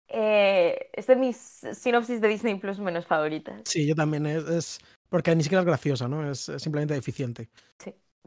[0.07, 1.35] Eh, es de mis
[1.73, 3.61] sinopsis de Disney Plus menos favoritas.
[3.65, 4.25] Sí, yo también.
[4.25, 6.29] Es, es- porque ni siquiera es graciosa, ¿no?
[6.29, 7.49] Es, es simplemente deficiente.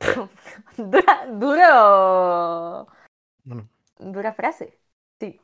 [0.77, 2.89] Dura, duro.
[3.45, 4.79] Bueno, Dura frase.
[5.21, 5.41] Sí.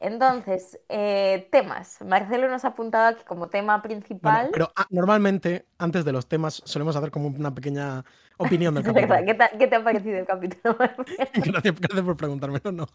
[0.00, 1.98] Entonces, eh, temas.
[2.04, 4.48] Marcelo nos ha apuntado aquí como tema bueno, principal.
[4.52, 8.04] pero ah, normalmente, antes de los temas, solemos hacer como una pequeña
[8.38, 9.14] opinión del capítulo.
[9.26, 10.76] ¿Qué te, qué te ha parecido el capítulo?
[11.34, 12.86] gracias, gracias por preguntármelo, no.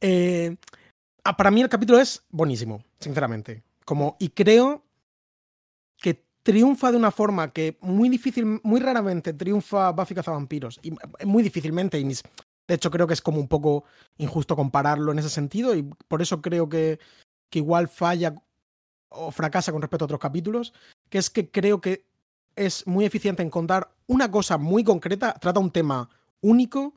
[0.00, 0.56] Eh,
[1.24, 3.62] ah, para mí el capítulo es buenísimo, sinceramente.
[3.84, 4.82] Como, y creo
[5.98, 10.80] que triunfa de una forma que muy difícil, muy raramente triunfa Buffy Cazavampiros.
[10.82, 12.22] Y eh, muy difícilmente, y ni s-
[12.70, 13.82] de hecho creo que es como un poco
[14.16, 17.00] injusto compararlo en ese sentido, y por eso creo que,
[17.50, 18.32] que igual falla
[19.08, 20.72] o fracasa con respecto a otros capítulos,
[21.08, 22.06] que es que creo que
[22.54, 26.08] es muy eficiente en contar una cosa muy concreta, trata un tema
[26.42, 26.94] único,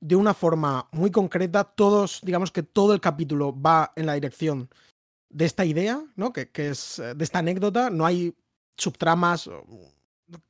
[0.00, 4.70] de una forma muy concreta, todos, digamos que todo el capítulo va en la dirección
[5.28, 6.32] de esta idea, ¿no?
[6.32, 8.34] Que, que es eh, de esta anécdota, no hay
[8.78, 9.50] subtramas,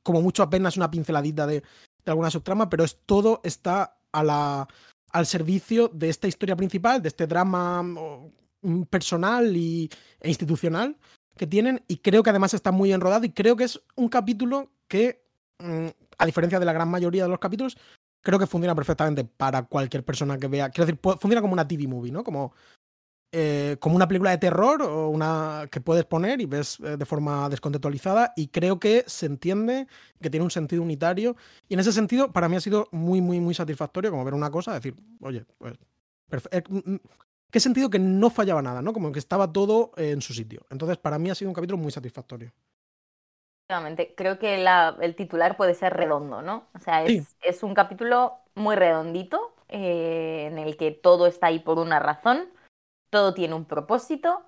[0.03, 1.63] como mucho apenas una pinceladita de,
[2.05, 4.67] de alguna subtrama, pero es todo está a la,
[5.11, 9.89] al servicio de esta historia principal, de este drama o, mm, personal y,
[10.19, 10.97] e institucional
[11.37, 14.71] que tienen, y creo que además está muy enrodado, y creo que es un capítulo
[14.87, 15.23] que,
[15.59, 17.77] mm, a diferencia de la gran mayoría de los capítulos,
[18.21, 20.69] creo que funciona perfectamente para cualquier persona que vea.
[20.69, 22.23] Quiero decir, funciona como una TV movie, ¿no?
[22.23, 22.53] Como,
[23.31, 27.05] eh, como una película de terror o una que puedes poner y ves eh, de
[27.05, 28.33] forma descontextualizada.
[28.35, 29.87] Y creo que se entiende,
[30.21, 31.35] que tiene un sentido unitario.
[31.67, 34.51] Y en ese sentido, para mí ha sido muy, muy, muy satisfactorio como ver una
[34.51, 35.77] cosa, decir, oye, pues.
[36.51, 36.99] eh, mm, mm,
[37.49, 38.91] Qué sentido que no fallaba nada, ¿no?
[38.93, 40.65] Como que estaba todo eh, en su sitio.
[40.69, 42.51] Entonces, para mí ha sido un capítulo muy satisfactorio.
[44.15, 46.67] Creo que la- el titular puede ser redondo, ¿no?
[46.75, 47.27] O sea, es, Sí.
[47.41, 52.49] es un capítulo muy redondito, eh, en el que todo está ahí por una razón,
[53.09, 54.43] todo tiene un propósito,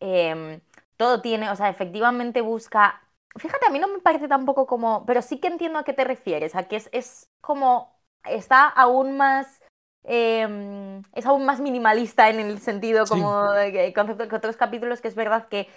[0.00, 0.60] em,
[0.96, 3.02] todo tiene, o sea, efectivamente busca.
[3.36, 5.04] Fíjate, a mí no me parece tampoco como.
[5.06, 7.96] Pero sí que entiendo a qué te refieres, a que es, es como.
[8.24, 9.60] Está aún más.
[10.04, 15.08] em, es aún más minimalista en el sentido como que- concepto que otros capítulos, que
[15.08, 15.68] es verdad que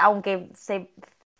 [0.00, 0.90] aunque se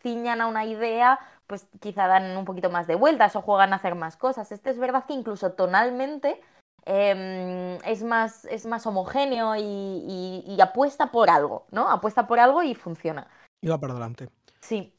[0.02, 3.76] ciñan a una idea, pues quizá dan un poquito más de vueltas o juegan a
[3.76, 4.52] hacer más cosas.
[4.52, 6.40] Este es verdad que incluso tonalmente
[6.86, 11.88] em, es, más, es más homogéneo y, y- y apuesta por algo, ¿no?
[11.88, 13.26] Apuesta por algo y funciona.
[13.62, 14.28] Iba para adelante.
[14.60, 14.92] Sí,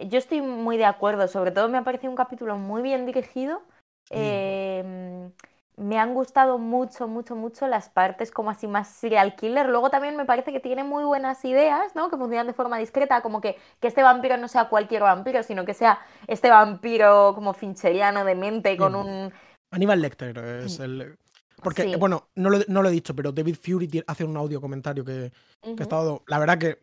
[0.00, 1.28] yo estoy muy de acuerdo.
[1.28, 3.62] Sobre todo me ha parecido un capítulo muy bien dirigido.
[4.04, 4.14] Sí.
[4.16, 5.30] em,
[5.76, 9.68] me han gustado mucho, mucho, mucho las partes como así más serial killer.
[9.68, 12.10] Luego también me parece que tiene muy buenas ideas, ¿no?
[12.10, 15.64] Que funcionan de forma discreta, como que, que este vampiro no sea cualquier vampiro, sino
[15.64, 19.32] que sea este vampiro como fincheriano de mente con un...
[19.70, 21.16] Aníbal Lecter es el...
[21.62, 25.04] Porque, bueno, no lo, no lo, he dicho, pero David Fury hace un audio comentario
[25.04, 26.22] que, que ha estado...
[26.26, 26.78] La verdad que,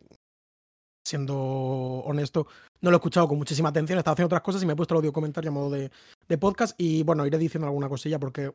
[1.05, 2.47] siendo honesto,
[2.81, 4.95] no lo he escuchado con muchísima atención, estaba haciendo otras cosas y me he puesto
[4.95, 5.91] el audio comentario a modo de,
[6.27, 8.51] de podcast y bueno, iré diciendo alguna cosilla porque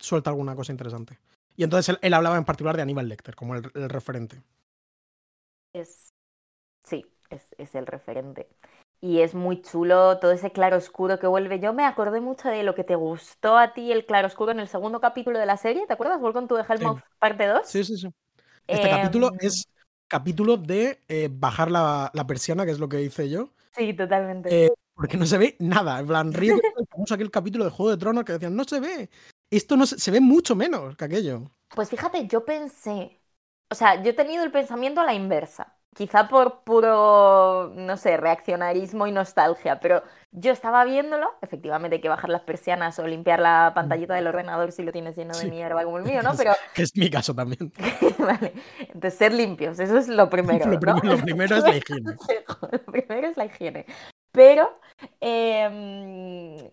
[0.00, 1.18] suelta alguna cosa interesante.
[1.56, 4.42] Y entonces él, hablaba en particular de Aníbal Lecter como el, referente.
[5.72, 6.12] Es,
[6.84, 8.48] sí, es, es, el referente.
[9.00, 11.60] Y es muy chulo todo ese claro oscuro que vuelve.
[11.60, 14.60] Yo me acordé mucho de lo que te gustó a ti el claro oscuro en
[14.60, 15.86] el segundo capítulo de la serie.
[15.86, 16.20] ¿Te acuerdas?
[16.20, 17.60] Welcome to the Hellmouth parte 2.
[17.64, 18.08] Sí, sí, sí.
[18.66, 19.68] Este capítulo em, es
[20.08, 23.50] capítulo de eh, bajar la, la, persiana, que es lo que hice yo.
[23.70, 24.66] Sí, totalmente.
[24.66, 26.00] Eh, porque no se ve nada.
[26.00, 26.56] En plan, río
[27.10, 29.10] aquel capítulo de Juego de Tronos que decían, no se ve.
[29.48, 31.52] Esto no se, se ve mucho menos que aquello.
[31.74, 33.20] Pues fíjate, yo pensé,
[33.70, 35.77] o sea, yo he tenido el pensamiento a la inversa.
[35.94, 42.08] Quizá por puro, no sé, reaccionarismo y nostalgia, pero yo estaba viéndolo, efectivamente hay que
[42.08, 45.82] bajar las persianas o limpiar la pantallita del ordenador si lo tienes lleno de mierda
[45.84, 46.32] como el mío, ¿no?
[46.36, 46.52] Pero...
[46.74, 47.72] Que es mi caso también.
[48.18, 50.66] vale, entonces ser limpios, eso es lo primero.
[50.70, 50.78] lo,
[51.18, 52.16] primero es la higiene.
[52.70, 53.86] lo primero es la higiene.
[54.30, 54.78] Pero
[55.20, 56.70] eh,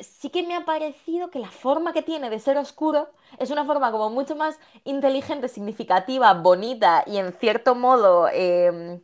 [0.00, 3.64] sí que me ha parecido que la forma que tiene de ser oscuro es una
[3.64, 9.02] forma como mucho más inteligente, significativa, bonita y en cierto modo, em,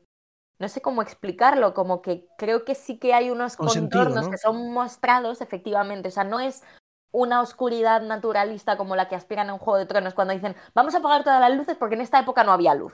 [0.58, 4.72] no sé cómo explicarlo, como que creo que sí que hay unos contornos que son
[4.72, 6.62] mostrados efectivamente, o sea, no es
[7.12, 10.94] una oscuridad naturalista como la que aspiran a un Juego de Tronos cuando dicen vamos
[10.94, 12.92] a apagar todas las luces porque en esta época no había luz.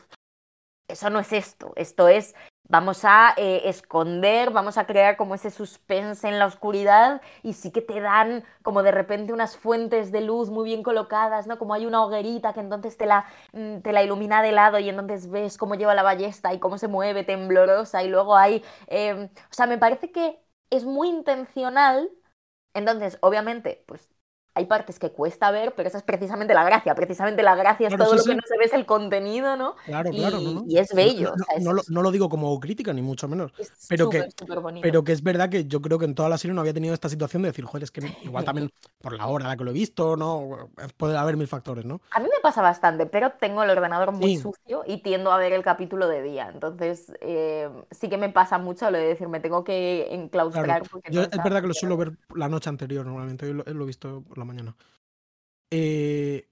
[0.89, 2.35] Eso no es esto, esto es
[2.69, 7.71] vamos a eh, esconder, vamos a crear como ese suspense en la oscuridad y sí
[7.71, 11.59] que te dan como de repente unas fuentes de luz muy bien colocadas, ¿no?
[11.59, 14.89] Como hay una hoguerita que entonces te la, mm, te la ilumina de lado y
[14.89, 18.65] entonces ves cómo lleva la ballesta y cómo se mueve temblorosa y luego hay...
[18.87, 20.39] Em, o sea, me parece que
[20.71, 22.11] es muy intencional.
[22.75, 24.12] Entonces, obviamente, pues
[24.55, 26.95] hay partes que cuesta ver, pero esa es precisamente la gracia.
[26.95, 29.77] Precisamente la gracia es todo lo que no se ve, es el contenido, ¿no?
[29.87, 30.39] Claro, claro.
[30.67, 31.35] Y es bello.
[31.61, 33.53] No, lo, digo como crítica, ni mucho menos.
[33.89, 34.29] pero, que,
[34.83, 36.93] pero que es verdad que yo creo que en toda la serie no había tenido
[36.93, 39.65] esta situación de decir, joder, es que igual también por la hora a la que
[39.65, 40.71] lo he visto, ¿no?
[40.97, 42.01] Puede haber mil factores, ¿no?
[42.11, 45.53] A mí me pasa bastante, pero tengo el ordenador muy sucio y tiendo a ver
[45.53, 46.51] el capítulo de día.
[46.53, 50.83] Entonces, eh, sí que me pasa mucho lo de decir, me tengo que enclaustrar.
[51.05, 54.77] es verdad que lo suelo ver la noche anterior normalmente, yo lo, he visto mañana.
[55.71, 56.47] Eh,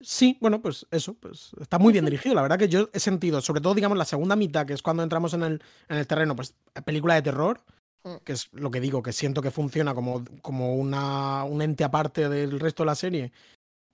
[0.00, 2.34] sí, bueno, pues eso, pues está muy bien dirigido.
[2.34, 5.02] La verdad que yo he sentido, sobre todo, digamos, la segunda mitad, que es cuando
[5.02, 7.60] entramos en el, en el terreno, pues película de terror,
[8.04, 8.16] mm.
[8.24, 12.28] que es lo que digo, que siento que funciona como, como una, un ente aparte
[12.28, 13.32] del resto de la serie,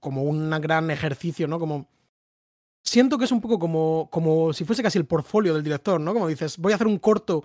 [0.01, 1.59] como un gran ejercicio, ¿no?
[1.59, 1.89] Como.
[2.85, 6.15] Siento que es un poco como, como si fuese casi el portfolio del director, ¿no?
[6.15, 7.43] Como dices, voy a hacer un corto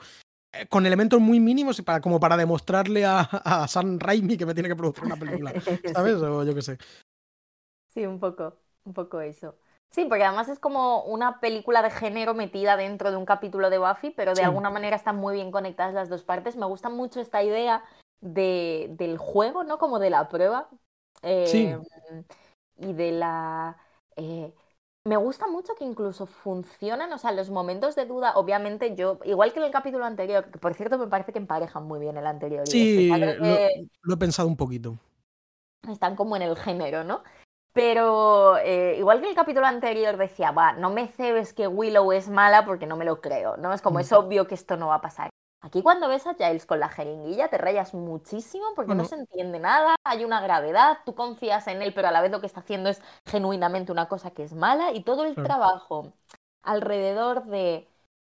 [0.69, 4.69] con elementos muy mínimos para, como para demostrarle a, a Sam Raimi que me tiene
[4.69, 5.53] que producir una película,
[5.93, 6.15] ¿sabes?
[6.15, 6.77] O yo qué sé.
[7.89, 9.55] Sí, un poco, un poco eso.
[9.91, 13.77] Sí, porque además es como una película de género metida dentro de un capítulo de
[13.77, 16.55] Buffy, pero de alguna manera están muy bien conectadas las dos partes.
[16.55, 17.83] Me gusta mucho esta idea
[18.21, 19.77] de, del juego, ¿no?
[19.77, 20.69] Como de la prueba.
[21.45, 21.67] sí.
[21.67, 21.83] Em,
[22.77, 23.77] y de la...
[24.15, 24.53] Eh,
[25.03, 29.51] me gusta mucho que incluso funcionan, o sea, los momentos de duda, obviamente yo, igual
[29.51, 32.27] que en el capítulo anterior, que por cierto me parece que emparejan muy bien el
[32.27, 32.67] anterior.
[32.67, 34.97] Sí, lo, he pensado un poquito.
[35.89, 37.23] Están como en el género, ¿no?
[37.73, 42.29] Pero eh, igual que el capítulo anterior decía, va, no me cebes que Willow es
[42.29, 43.73] mala porque no me lo creo, ¿no?
[43.73, 45.29] Es como es obvio que esto no va a pasar.
[45.61, 49.59] Aquí cuando ves a Giles con la jeringuilla te rayas muchísimo porque no se entiende
[49.59, 52.61] nada, hay una gravedad, tú confías en él, pero a la vez lo que está
[52.61, 56.13] haciendo es genuinamente una cosa que es mala y todo el trabajo
[56.63, 57.87] alrededor de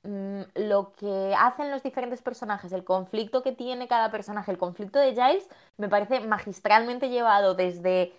[0.04, 5.00] mm, lo que hacen los diferentes personajes, el conflicto que tiene cada personaje, el conflicto
[5.00, 8.14] de Giles, me parece magistralmente llevado desde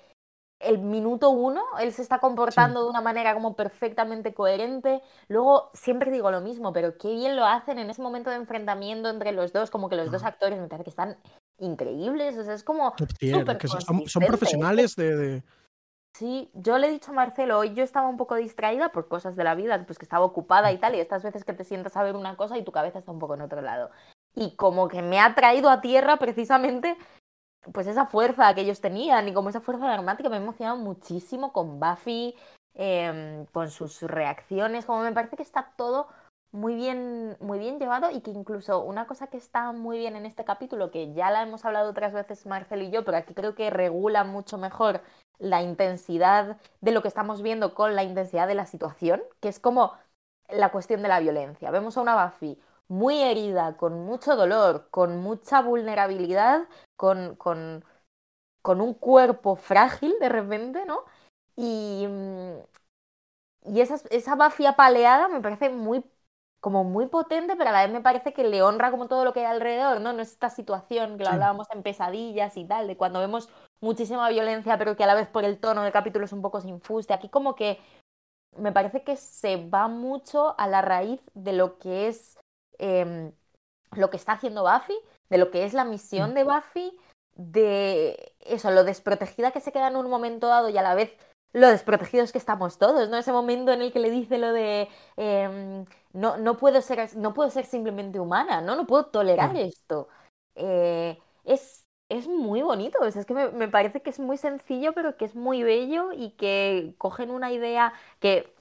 [0.61, 5.01] el minuto uno, él se está comportando de una manera como perfectamente coherente.
[5.29, 9.09] Luego, siempre digo lo mismo, pero qué bien lo hacen en ese momento de enfrentamiento
[9.09, 11.17] entre los dos, como que los dos actores me parece que están
[11.59, 12.37] increíbles.
[12.37, 12.95] O sea, es como.
[14.07, 15.43] son, profesionales de,
[16.19, 19.37] Sí, yo le he dicho a Marcelo, hoy yo estaba un poco distraída por cosas
[19.37, 21.97] de la vida, pues que estaba ocupada y tal, y estas veces que te sientas
[21.97, 23.91] a ver una cosa y tu cabeza está un poco en otro lado.
[24.35, 26.97] Y como que me ha traído a tierra precisamente
[27.73, 31.53] pues esa fuerza que ellos tenían y como esa fuerza dramática me ha emocionado muchísimo
[31.53, 32.35] con Buffy,
[32.75, 36.09] em, con sus reacciones, como me parece que está todo
[36.51, 40.25] muy bien, muy bien llevado y que incluso una cosa que está muy bien en
[40.27, 43.55] este capítulo, que ya la hemos hablado otras veces Marcel y yo, pero aquí creo
[43.55, 45.03] que regula mucho mejor
[45.39, 49.61] la intensidad de lo que estamos viendo con la intensidad de la situación, que es
[49.61, 49.93] como
[50.49, 51.71] la cuestión de la violencia.
[51.71, 57.85] Vemos a una Buffy muy herida, con mucho dolor, con mucha vulnerabilidad, con, con,
[58.63, 61.05] con un cuerpo frágil de repente, ¿no?
[61.57, 62.59] Y, mm,
[63.65, 66.05] y esa, esa Buffy apaleada me parece muy
[66.61, 69.33] como muy potente, pero a la vez me parece que le honra como todo lo
[69.33, 70.13] que hay alrededor, ¿no?
[70.13, 73.49] No es esta situación que lo hablábamos en pesadillas y tal, de cuando vemos
[73.81, 76.61] muchísima violencia, pero que a la vez por el tono del capítulo es un poco
[76.61, 77.15] sin fuste.
[77.15, 77.79] Aquí como que
[78.57, 82.39] me parece que se va mucho a la raíz de lo que es
[82.79, 83.33] em,
[83.93, 84.97] lo que está haciendo Buffy,
[85.31, 86.97] de lo que es la misión de Buffy,
[87.35, 91.17] de eso, lo desprotegida que se queda en un momento dado y a la vez
[91.53, 93.17] lo desprotegidos que estamos todos, ¿no?
[93.17, 97.33] Ese momento en el que le dice lo de em, no, no, puedo ser, no
[97.33, 98.77] puedo ser simplemente humana, ¿no?
[98.77, 100.09] No puedo tolerar esto.
[100.55, 105.17] Eh, es, es muy bonito, es que me, me, parece que es muy sencillo, pero
[105.17, 108.53] que es muy bello y que cogen una idea que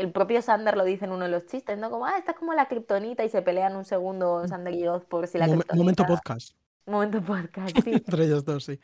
[0.00, 1.90] el propio Sander lo dice en uno de los chistes, ¿no?
[1.90, 4.48] Como, ah, esta es como la kriptonita y se pelean un segundo mm.
[4.48, 6.54] Sander y Oz por si la Mom Momento podcast.
[6.86, 7.92] Momento podcast, sí.
[7.92, 8.78] Entre ellos dos, sí.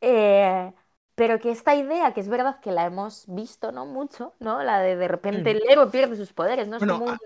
[0.00, 0.72] Eh,
[1.18, 3.86] pero que esta idea, que es verdad que la hemos visto, ¿no?
[3.86, 4.62] Mucho, ¿no?
[4.62, 6.78] La de de repente el héroe pierde sus poderes, ¿no?
[6.78, 7.18] bueno,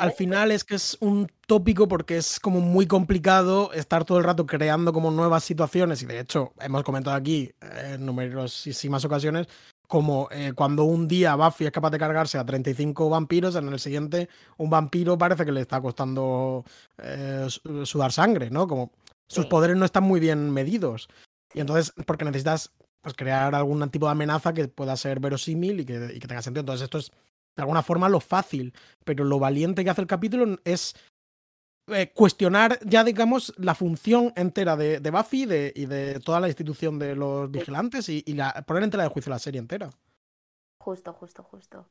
[0.00, 4.24] al, final es que es un tópico porque es como muy complicado estar todo el
[4.24, 9.46] rato creando como nuevas situaciones y de hecho hemos comentado aquí en numerosísimas ocasiones
[9.86, 13.78] como eh, cuando un día Buffy es capaz de cargarse a 35 vampiros, en el
[13.78, 16.64] siguiente un vampiro parece que le está costando
[16.98, 17.46] eh,
[17.84, 18.66] sudar sangre, ¿no?
[18.66, 18.92] Como
[19.28, 21.08] sus poderes no están muy bien medidos.
[21.54, 25.84] Y entonces, porque necesitas pues crear algún tipo de amenaza que pueda ser verosímil y
[25.84, 26.60] que, y que tenga sentido.
[26.60, 27.12] Entonces, esto es
[27.56, 30.94] de alguna forma lo fácil, pero lo valiente que hace el capítulo es
[31.88, 35.42] eh, cuestionar ya, digamos, la función entera de, de Buffy
[35.74, 39.30] y de toda la institución de los vigilantes y, la, poner en tela de juicio
[39.30, 39.90] la serie entera.
[40.80, 41.86] Justo, justo, justo.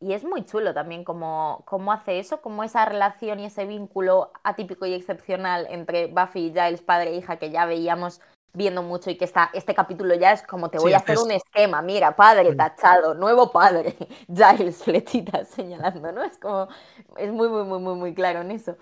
[0.00, 4.32] Y es muy chulo también cómo, cómo hace eso, cómo esa relación y ese vínculo
[4.44, 8.20] atípico y excepcional entre Buffy y Giles, padre e hija, que ya veíamos
[8.52, 11.30] viendo mucho y que está, este capítulo ya es como te voy a hacer un
[11.30, 13.96] esquema, mira, padre tachado, nuevo padre,
[14.28, 16.22] Giles, flechitas señalando, ¿no?
[16.22, 16.68] Es como,
[17.16, 18.76] es muy, muy, muy, muy, muy claro en eso.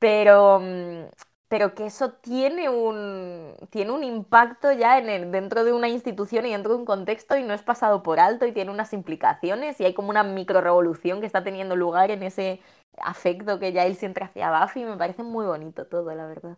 [0.00, 1.04] Pero, mm,
[1.48, 6.46] pero que eso tiene un, tiene un impacto ya en el, dentro de una institución
[6.46, 9.80] y dentro de un contexto y no es pasado por alto y tiene unas implicaciones
[9.80, 12.60] y hay como una micro revolución que está teniendo lugar en ese
[13.02, 14.84] afecto que ya él siente hacia Buffy.
[14.84, 16.56] Me parece muy bonito todo, la verdad.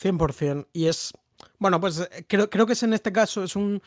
[0.00, 0.68] 100%.
[0.72, 1.12] Y es,
[1.58, 3.82] bueno, pues eh, creo, creo que es en este caso, es un,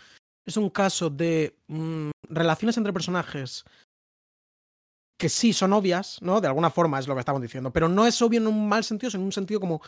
[0.45, 3.65] es un caso de mm, relaciones entre personajes
[5.23, 6.41] que sí son obvias, ¿no?
[6.41, 8.83] De alguna forma es lo que estamos diciendo, pero no es obvio en un mal
[8.83, 9.81] sentido, sino en un sentido como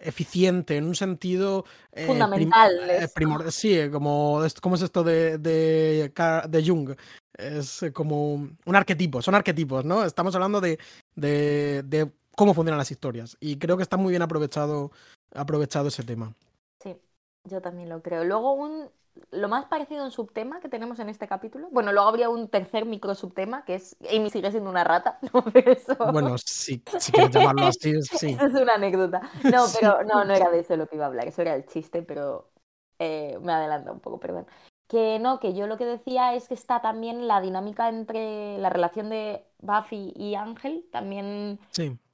[0.00, 2.90] eficiente, en un sentido eh, fundamental.
[2.90, 3.06] Eh,
[3.52, 6.12] sí, como ¿cómo es esto de, de,
[6.48, 6.96] de, Jung?
[7.38, 10.02] Es como un arquetipo, son arquetipos, ¿no?
[10.04, 10.76] Estamos hablando de,
[11.14, 14.90] de, de cómo funcionan las historias y creo que está muy bien aprovechado
[15.32, 16.34] aprovechado ese tema.
[16.82, 16.96] Sí,
[17.44, 18.24] yo también lo creo.
[18.24, 18.90] Luego un
[19.30, 21.68] lo más parecido en subtema que tenemos en este capítulo.
[21.70, 25.18] Bueno, luego habría un tercer micro subtema que es Amy sigue siendo una rata.
[26.12, 28.36] Bueno, si, si quieres llamarlo así, sí.
[28.40, 29.20] es una anécdota.
[29.44, 31.28] No, pero no, no era de eso lo que iba a hablar.
[31.28, 32.50] Eso era el chiste, pero
[32.98, 34.46] eh, me adelanta un poco, perdón.
[34.88, 38.70] Que no, que yo lo que decía es que está también la dinámica entre la
[38.70, 40.84] relación de Buffy y Ángel.
[40.90, 41.60] También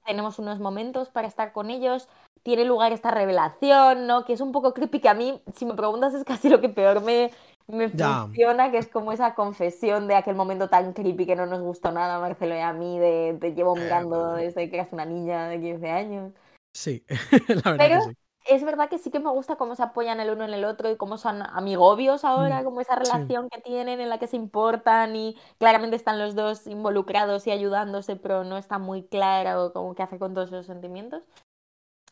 [0.07, 2.09] tenemos unos momentos para estar con ellos
[2.47, 4.25] tiene lugar esta revelación, ¿no?
[4.25, 6.69] Que es un poco creepy, que a mí, si me preguntas, es casi lo que
[6.69, 7.33] peor me,
[7.67, 11.61] me funciona, que es como esa confesión de aquel momento tan creepy que no nos
[11.61, 15.05] gustó nada, Marcelo y a mí, de te llevo eh, mirando desde que eras una
[15.05, 16.33] niña de 15 años.
[16.73, 17.05] Sí,
[17.49, 18.17] la verdad Pero que sí.
[18.49, 20.91] Es verdad que sí que me gusta cómo se apoyan el uno en el otro
[20.91, 24.37] y cómo son amigobios ahora, mm, como esa relación que tienen en la que se
[24.37, 29.95] importan y claramente están los dos involucrados y ayudándose, pero no está muy claro cómo
[29.95, 31.25] qué hace con todos esos sentimientos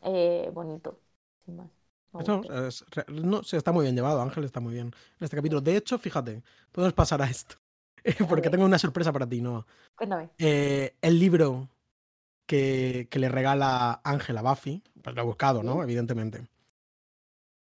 [0.01, 0.99] eh, bonito,
[1.45, 1.69] sin más.
[3.07, 5.59] No, sí, está muy bien llevado, Ángel está muy bien en este capítulo.
[5.59, 7.55] De hecho, fíjate, podemos pasar a esto,
[8.29, 9.65] porque tengo una sorpresa para ti, Noah.
[9.95, 10.29] Cuéntame.
[10.37, 11.67] Eh, el libro
[12.45, 15.83] que, que, le regala Ángel a Buffy, pues lo he buscado, ¿no?
[15.83, 16.47] Evidentemente.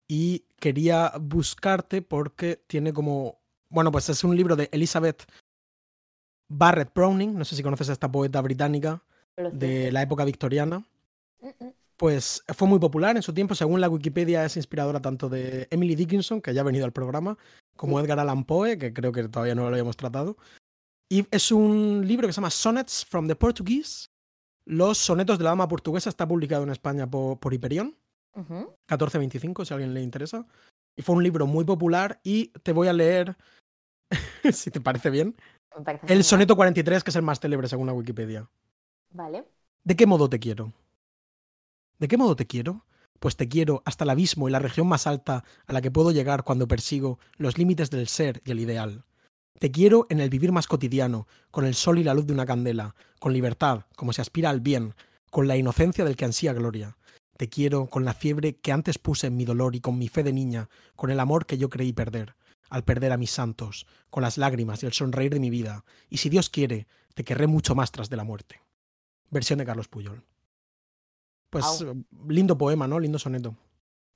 [0.07, 3.39] Y quería buscarte porque tiene como.
[3.69, 5.23] Bueno, pues es un libro de Elizabeth
[6.47, 9.01] Barrett Browning, no sé si conoces a esta poeta británica
[9.51, 10.85] de la época victoriana.
[11.97, 13.55] Pues fue muy popular en su tiempo.
[13.55, 17.39] Según la Wikipedia, es inspiradora tanto de Emily Dickinson, que ya ha venido al programa,
[17.75, 20.37] como Edgar Allan Poe, que creo que todavía no lo habíamos tratado.
[21.09, 24.09] Y es un libro que se llama Sonnets from the Portuguese,
[24.65, 27.95] Los sonetos de la dama portuguesa está publicado en España por, por Hiperión,
[28.35, 28.75] Ujú.
[28.89, 30.45] 1425, si a alguien le interesa.
[30.95, 33.35] Y fue un libro muy popular y te voy a leer,
[34.51, 35.35] si te parece bien,
[35.83, 38.49] parece el soneto 43, que es el más célebre según la Wikipedia.
[39.11, 39.45] Vale.
[39.83, 40.73] ¿De qué modo te quiero?
[41.99, 42.85] ¿De qué modo te quiero?
[43.19, 46.11] Pues te quiero hasta el abismo y la región más alta a la que puedo
[46.11, 49.05] llegar cuando persigo los límites del ser y el ideal.
[49.59, 52.45] Te quiero en el vivir más cotidiano, con el sol y la luz de una
[52.45, 54.95] candela, con libertad, como se aspira al bien,
[55.31, 56.97] con la inocencia del que ansía gloria.
[57.37, 60.23] Te quiero con la fiebre que antes puse en mi dolor y con mi fe
[60.23, 62.35] de niña, con el amor que yo creí perder,
[62.69, 66.17] al perder a mis santos, con las lágrimas y el sonreír de mi vida, y
[66.17, 68.61] si Dios quiere, te querré mucho más tras de la muerte.
[69.29, 70.23] Versión de Carlos Puyol.
[71.49, 72.03] Pues Au.
[72.27, 72.99] lindo poema, ¿no?
[72.99, 73.55] Lindo soneto.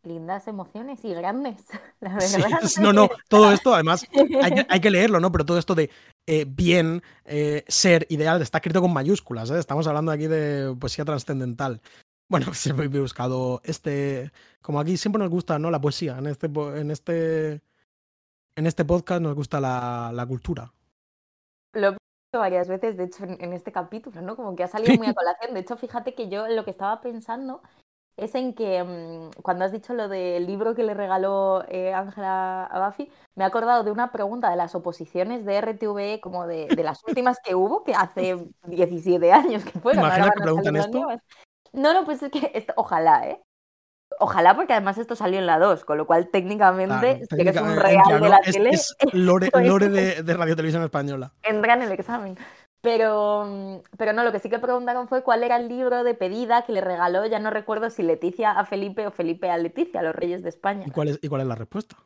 [0.04, 1.62] Lindas emociones y grandes,
[2.00, 2.62] la verdad.
[2.82, 4.06] no, no, todo esto además
[4.41, 5.32] hay que, hay que leerlo, ¿no?
[5.32, 5.89] Pero todo esto de
[6.26, 9.60] eh, bien, eh, ser, ideal, está escrito con mayúsculas, ¿eh?
[9.60, 11.82] Estamos hablando aquí de poesía trascendental.
[12.30, 14.32] Bueno, siempre he buscado este,
[14.62, 15.70] como aquí siempre nos gusta, ¿no?
[15.72, 17.62] La poesía, en este, en este,
[18.56, 20.72] en este podcast nos gusta la, la cultura.
[21.74, 24.36] Lo he visto varias veces, de hecho, en este capítulo, ¿no?
[24.36, 25.54] Como que ha salido muy a colación.
[25.54, 27.62] De hecho, fíjate que yo lo que estaba pensando
[28.24, 32.65] es en que mm, cuando has dicho lo del libro que le regaló eh, Ángela
[32.65, 36.67] a Buffy, me he acordado de una pregunta de las oposiciones de RTVE, como de,
[36.67, 40.03] de las últimas que hubo, que hace 17 años que fueron.
[40.03, 40.97] Imagina ahora que a preguntan esto.
[40.99, 41.22] nuevas.
[41.74, 43.41] No, no, pues es que esto- ojalá, ¿eh?
[44.20, 47.61] Ojalá, porque además esto salió en la 2, con lo cual técnicamente, Claro, si técnica-
[47.61, 50.84] un entra, real de la Es- tele, es lore, es- lore de, de Radio Televisión
[50.84, 51.32] Española.
[51.43, 52.36] entra en el examen.
[52.82, 56.14] Pero, mm, pero no, lo que sí que preguntaron fue cuál era el libro de
[56.14, 60.02] pedida que le regaló, ya no recuerdo si Leticia a Felipe o Felipe a Leticia,
[60.02, 60.86] los reyes de España.
[60.88, 61.98] ¿Y cuál es, y cuál es la respuesta?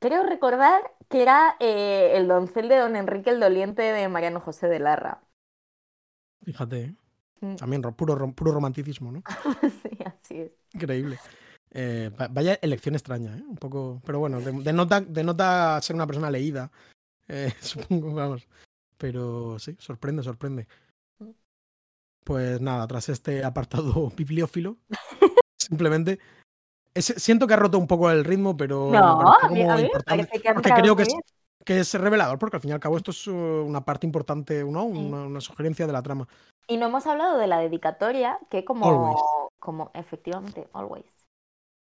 [0.00, 4.68] Creo recordar que era eh, el doncel de don Enrique el Doliente de Mariano José
[4.68, 5.20] de Larra.
[6.42, 6.94] Fíjate, ¿eh?
[7.40, 7.56] Mm.
[7.56, 9.22] también ro- puro, ro- puro romanticismo, ¿no?
[9.82, 10.52] sí, así es.
[10.72, 11.18] Increíble.
[11.70, 13.42] Eh, va- vaya elección extraña, ¿eh?
[13.48, 14.00] Un poco.
[14.04, 16.70] Pero bueno, de- denota, denota ser una persona leída.
[17.28, 18.46] eh, supongo, vamos.
[18.98, 20.66] Pero sí, sorprende, sorprende.
[22.24, 24.76] Pues nada, tras este apartado bibliófilo,
[25.60, 26.18] simplemente.
[26.94, 28.90] es- siento que ha roto un poco el ritmo, pero.
[28.90, 31.20] me No, a mí, me importante, parece que porque creo que es, bien.
[31.64, 34.64] que es revelador, porque al fin y al cabo esto es uh, una parte importante,
[34.64, 34.84] ¿no?
[34.84, 36.26] Una, una sugerencia de la trama.
[36.66, 39.20] Y no hemos hablado de la dedicatoria, que como, Always.
[39.60, 41.04] como efectivamente, always.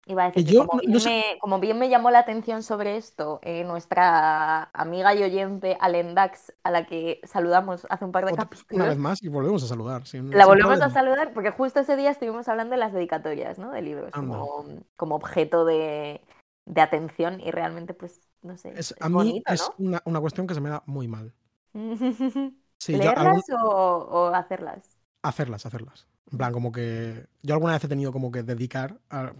[0.06, 2.18] Iba a decir Que yo como, bien no sé- me, como bien me llamó la
[2.18, 8.04] atención sobre esto, eh, nuestra amiga y oyente Alen Dax, a la que saludamos hace
[8.04, 10.02] un par de Otra- capítulos, una vez más y volvemos a saludar.
[10.12, 13.70] la volvemos a saludar porque justo ese día estuvimos hablando de las dedicatorias, ¿no?
[13.70, 14.64] De libros, como,
[14.96, 16.20] como objeto de,
[16.66, 20.20] de atención y realmente, pues, no sé, Es- es, a mí bonito, es una, una
[20.20, 21.32] cuestión que se me da muy mal.
[22.88, 24.91] ¿Leerlas o, o hacerlas?
[25.22, 26.06] Hacerlas, hacerlas.
[26.30, 29.32] En plan, como que yo alguna vez he tenido como que dedicar, a,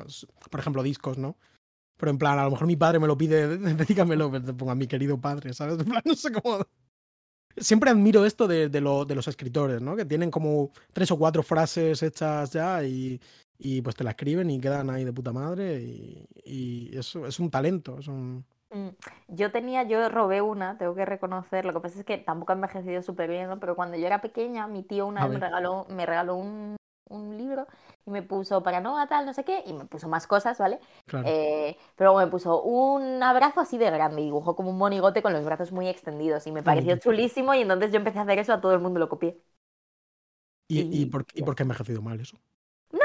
[0.50, 1.36] por ejemplo, discos, ¿no?
[1.98, 4.72] Pero en plan, a lo mejor mi padre me lo pide, dedícamelo, pero te pongo
[4.72, 5.78] a mi querido padre, ¿sabes?
[5.80, 6.66] En plan, no sé cómo...
[7.56, 9.94] Siempre admiro esto de, de, lo- de los escritores, ¿no?
[9.96, 13.20] Que tienen como tres o cuatro frases hechas ya y,
[13.58, 17.38] y pues te la escriben y quedan ahí de puta madre y, y eso es
[17.40, 18.44] un talento, es un...
[18.72, 18.88] Mm,
[19.28, 22.54] Yo tenía, yo robé una, tengo que reconocer, lo que pasa es que tampoco ha
[22.56, 23.60] envejecido súper bien, ¿no?
[23.60, 26.76] Pero cuando yo era pequeña, mi tío una A vez me regaló, me regaló un,
[27.10, 27.66] un libro
[28.06, 30.80] y me puso para no tal, no sé qué, y me puso más cosas, ¿vale?
[31.06, 31.34] Claro.
[31.34, 35.32] Eh, pero me puso un abrazo así de grande y dibujó como un monigote con
[35.32, 36.98] los brazos muy extendidos y me pareció bonito.
[36.98, 39.40] chulísimo y entonces yo empecé a hacer eso, a todo el mundo lo copié.
[40.68, 42.38] ¿Y, y, y por, ¿Y por qué ha envejecido mal eso?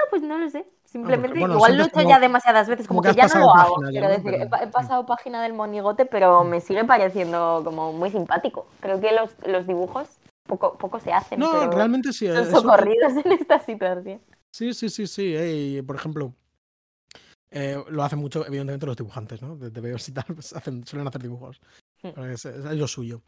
[0.09, 0.65] Pues no lo sé.
[0.85, 3.39] Simplemente, bueno, igual lo he hecho como- ya demasiadas veces, como como, que ya no
[3.41, 3.75] lo hago.
[3.81, 7.91] página decir, he, Pero- pa- he pasado página del monigote, pero me sigue pareciendo como
[7.91, 8.67] muy simpático.
[8.79, 10.07] Creo que los, los dibujos
[10.47, 12.27] poco, poco se hacen, No, pero realmente sí.
[12.27, 14.21] son eso- socorridos en esta situación.
[14.51, 15.35] Sí, sí, sí, sí.
[15.85, 16.33] por ejemplo,
[17.51, 19.55] eh, lo hacen mucho, evidentemente, los dibujantes, ¿no?
[19.57, 21.59] De TVOs y tal, pues hacen, suelen hacer dibujos.
[22.03, 22.09] Mm.
[22.15, 23.21] Porque Es, es lo suyo.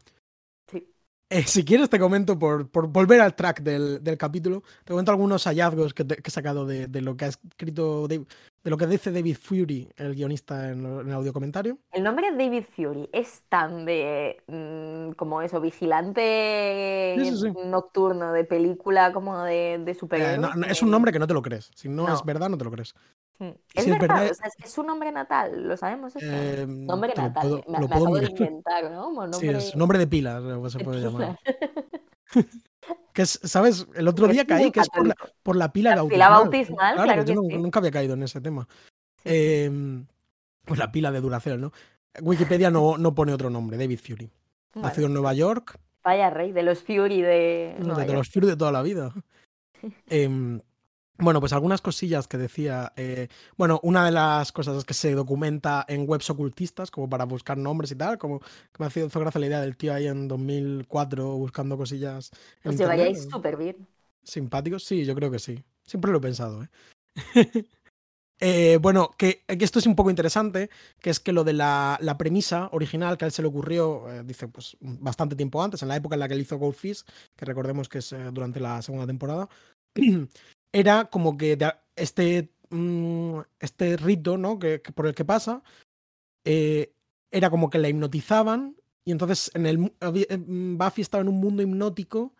[1.32, 5.12] Eh, si quieres, te comento, por, por volver al track del, del capítulo, te comento
[5.12, 8.26] algunos hallazgos que, te- que he sacado de, de lo que ha escrito, Dave-
[8.64, 11.78] de lo que dice David Fury, el guionista, en, el audio comentario.
[11.92, 17.52] El nombre de David Fury es tan de mm, como eso, vigilante Sí, sí, sí.
[17.66, 20.40] nocturno de película como de, de Eh, superhéroes.
[20.40, 21.70] no- no, es un nombre que no te lo crees.
[21.76, 22.14] Si no, No.
[22.14, 22.92] es verdad, no te lo crees.
[23.40, 23.48] Mm.
[23.74, 26.28] Es si es verdad, verdad- o sea, es, es su nombre natal, lo sabemos esto.
[26.30, 29.02] Eh, Nombre natal, puedo- me, lo me acabo de inventar, ¿no?
[29.04, 31.38] Como Sí, nombre es nombre de pila, se de puede llamar.
[33.12, 33.86] Que es, ¿sabes?
[33.96, 36.28] El otro Porque día caí que es por la, por la pila La bautismal.
[36.28, 37.60] pila bautismal, claro yo que nunca, sí.
[37.62, 38.68] nunca había caído en ese tema.
[38.70, 39.28] Sí, sí.
[39.32, 40.04] Eh,
[40.64, 41.72] pues la pila de Duracell, ¿no?
[42.22, 44.30] Wikipedia no, no pone otro nombre, David Fury.
[44.74, 47.74] Bueno, Nacido en Nueva York, vaya rey, de los Fury de...
[47.78, 49.12] de Nueva de los Fury de toda la vida.
[50.06, 50.60] Em,
[51.20, 52.92] bueno, pues algunas cosillas que decía.
[52.96, 57.24] eh, bueno, una de las cosas es que se documenta en webs ocultistas, como para
[57.24, 58.18] buscar nombres y tal.
[58.18, 58.46] Como que
[58.78, 62.30] me ha hizo gracia la idea del tío ahí en 2004 buscando cosillas.
[62.62, 62.98] En Os internet.
[62.98, 63.88] llevaríais súper bien.
[64.22, 64.84] ¿Simpáticos?
[64.84, 65.62] Sí, yo creo que sí.
[65.82, 66.68] Siempre lo he pensado, ¿eh?
[68.42, 71.98] Eh, bueno, que, que esto es un poco interesante, que es que lo de la,
[72.00, 75.82] la premisa original que a él se le ocurrió, eh, dice, pues bastante tiempo antes,
[75.82, 77.04] en la época en la que él hizo Goldfish,
[77.36, 79.46] que recordemos que es eh, durante la segunda temporada,
[80.72, 81.58] era como que
[81.96, 84.58] este, mm, este rito, ¿no?
[84.58, 85.62] Que, que por el que pasa,
[86.44, 86.92] eh,
[87.30, 91.40] era como que la hipnotizaban y entonces en el eh, mm, Buffy estaba en un
[91.40, 92.34] mundo hipnótico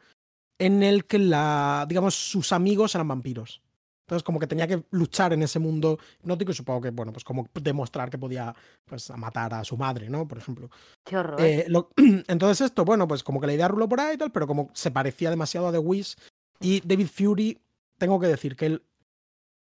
[0.59, 3.63] en el que la, digamos, sus amigos eran vampiros.
[4.07, 7.23] Entonces, como que tenía que luchar en ese mundo hipnótico y supongo que, bueno, pues
[7.23, 8.53] como demostrar que podía
[8.85, 10.27] pues, matar a su madre, ¿no?
[10.27, 10.69] Por ejemplo.
[11.05, 11.41] Qué horror.
[11.41, 11.91] Eh, lo-
[12.27, 14.69] entonces, esto, bueno, pues como que la idea ruló por ahí y tal, pero como
[14.75, 16.17] se parecía demasiado a The Wish.
[16.61, 17.57] Y David Fury,
[18.01, 18.83] tengo que decir que él.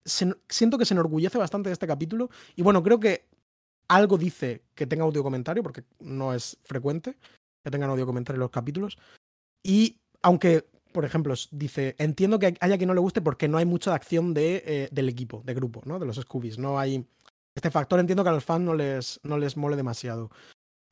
[0.05, 2.31] se- siento que se enorgullece bastante de este capítulo.
[2.57, 3.27] Y bueno, creo que
[3.87, 7.19] algo dice que tenga audio comentario, porque no es frecuente
[7.63, 8.97] que tengan audio comentario en los capítulos.
[9.63, 13.67] Y aunque, por ejemplo, dice, entiendo que haya quien no le guste porque no hay
[13.67, 15.99] mucha acción de, eh, del equipo, de grupo, ¿no?
[15.99, 16.59] De los Scoobies.
[16.59, 17.05] No hay.
[17.55, 20.31] Este factor entiendo que a los fans no les, no les mole demasiado.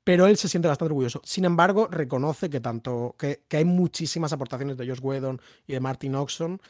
[0.04, 1.22] Pero él se siente bastante orgulloso.
[1.24, 3.14] Sin embargo, reconoce que tanto.
[3.18, 6.60] que, que hay muchísimas aportaciones de Josh Whedon y de Martin Oxon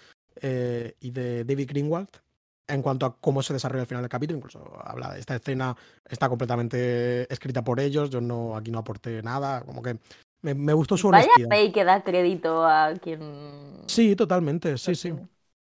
[0.43, 2.09] eh, y de David Greenwald
[2.69, 4.37] en cuanto a cómo se desarrolla el final del capítulo.
[4.37, 5.75] Incluso habla de esta escena,
[6.09, 8.11] está completamente escrita por ellos.
[8.11, 9.63] Yo no, aquí no aporté nada.
[9.63, 9.99] Como que
[10.43, 11.49] me, me gustó su Vaya honestidad.
[11.49, 13.83] Pay que da crédito a quien.
[13.87, 15.15] Sí, totalmente, sí, sí.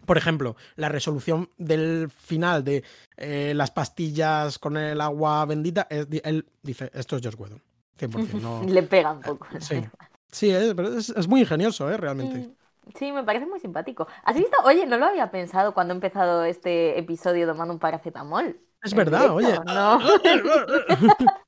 [0.05, 2.83] Por ejemplo, la resolución del final de
[3.17, 7.61] eh, las pastillas con el agua bendita, es él dice, esto es Josh Whedon.
[7.99, 8.41] 100%.
[8.41, 8.63] No...
[8.67, 9.45] Le pega un poco.
[9.59, 9.83] Sí,
[10.31, 11.97] sí es, pero es, es muy ingenioso, ¿eh?
[11.97, 12.49] Realmente.
[12.97, 14.07] Sí, me parece muy simpático.
[14.23, 14.57] ¿Has visto?
[14.65, 18.57] Oye, no lo había pensado cuando he empezado este episodio tomando un paracetamol.
[18.81, 19.59] Es verdad, directo, oye.
[19.73, 19.99] No.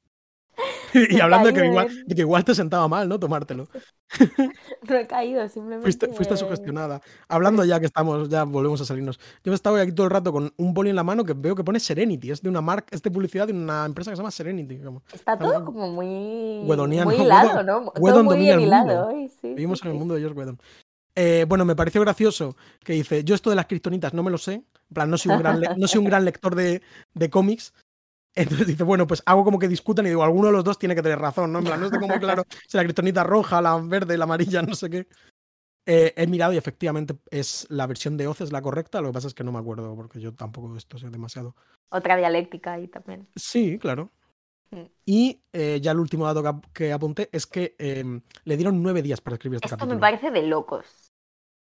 [0.93, 3.19] y hablando de que, igual, de que igual te sentaba mal, ¿no?
[3.19, 3.67] Tomártelo.
[4.89, 5.83] No he caído, simplemente.
[5.83, 7.01] Fuiste, fuiste sugestionada.
[7.29, 9.19] Hablando ya que estamos, ya volvemos a salirnos.
[9.43, 11.55] Yo he estado aquí todo el rato con un boli en la mano que veo
[11.55, 12.31] que pone Serenity.
[12.31, 14.79] Es de una marca, es de publicidad de una empresa que se llama Serenity.
[14.79, 16.63] como- Está todo como muy.
[16.67, 17.09] Wedoniano.
[17.11, 17.91] Muy hilado, Wedon- ¿no?
[17.91, 19.53] Todo Wedon muy domina bien el hilado hoy, sí.
[19.53, 19.99] Vivimos sí, en el sí.
[19.99, 20.59] mundo de George Whedon.
[21.15, 24.37] Eh, bueno, me pareció gracioso que dice, yo esto de las kriptonitas no me lo
[24.37, 26.81] sé, en plan, no soy un gran, le- no soy un gran lector de,
[27.13, 27.73] de cómics.
[28.33, 30.95] Entonces dice, bueno, pues hago como que discutan y digo, alguno de los dos tiene
[30.95, 31.59] que tener razón, ¿no?
[31.59, 34.73] En plan, no estoy como claro si la kriptonita roja, la verde, la amarilla, no
[34.73, 35.07] sé qué.
[35.85, 39.13] Eh, he mirado y efectivamente es la versión de Oz es la correcta, lo que
[39.13, 41.55] pasa es que no me acuerdo porque yo tampoco esto sé demasiado.
[41.89, 43.27] Otra dialéctica ahí también.
[43.35, 44.11] Sí, claro.
[45.05, 48.81] Y eh, ya el último dato que, ap- que apunté es que em, le dieron
[48.81, 49.95] nueve días para escribir este Esto capítulo.
[49.95, 50.85] me parece de locos.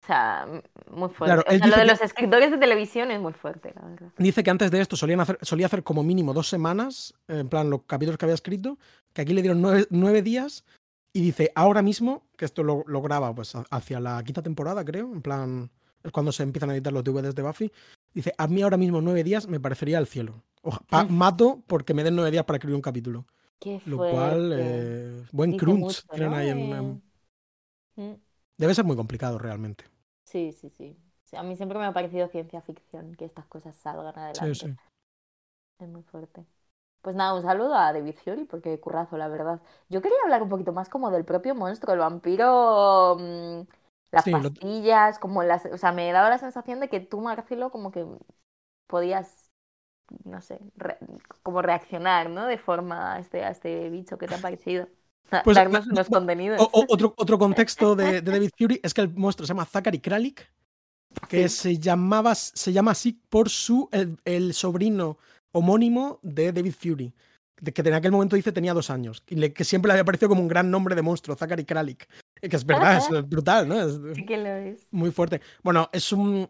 [0.02, 0.46] O sea,
[0.90, 1.24] muy fuerte.
[1.34, 4.12] Claro, O sea, lo de que- los escritores de televisión es muy fuerte, la verdad.
[4.16, 7.68] Dice que antes de esto solían hacer, solía hacer como mínimo dos semanas, en plan
[7.70, 8.78] los capítulos que había escrito,
[9.12, 10.64] que aquí le dieron nueve, nueve días
[11.12, 15.12] y dice ahora mismo, que esto lo, lo graba pues hacia la quinta temporada creo,
[15.12, 15.70] en plan
[16.02, 17.72] es cuando se empiezan a editar los DVDs de Buffy,
[18.14, 20.42] dice a mí ahora mismo nueve días me parecería el cielo.
[20.68, 23.26] Oja- mato porque me den nueve días para escribir un capítulo.
[23.60, 26.34] Qué Lo cual, eh, buen Dice crunch mucho, tienen ¿no?
[26.34, 27.02] ahí en- en-
[27.96, 28.14] mm,
[28.58, 29.86] Debe ser muy complicado realmente.
[30.24, 30.96] Sí, sí, sí.
[31.32, 34.64] A mí siempre me ha parecido ciencia ficción que estas cosas salgan adelante.
[34.64, 34.78] Sí, sí.
[35.78, 36.44] Es muy fuerte.
[37.02, 39.60] Pues nada, un saludo a David Fiori, porque currazo, la verdad.
[39.88, 43.62] Yo quería hablar un poquito más como del propio monstruo, el vampiro, mm,
[44.12, 45.66] las Sí, lo- pastillas, como las...
[45.66, 48.06] O sea, me daba la sensación de que tú, Marcelo, como que
[48.86, 49.47] podías,
[50.24, 50.98] no sé, re-
[51.42, 52.46] como reaccionar, ¿no?
[52.46, 54.88] De forma a este, a este bicho que te ha parecido.
[55.44, 56.58] Pues, Darnos unos contenidos.
[56.60, 59.98] O- otro, otro contexto de, de David Fury es que el monstruo se llama Zachary
[60.00, 60.50] Kralik,
[61.28, 61.56] que Sí.
[61.56, 65.18] se llamaba se llama así por su el, el sobrino
[65.52, 67.14] homónimo de David Fury
[67.74, 70.28] que en aquel momento dice tenía dos años y le- que siempre le había parecido
[70.28, 72.06] como un gran nombre de monstruo Zachary Kralik
[72.40, 74.86] que es verdad es brutal no es Sí que lo es.
[74.92, 76.48] muy fuerte bueno es un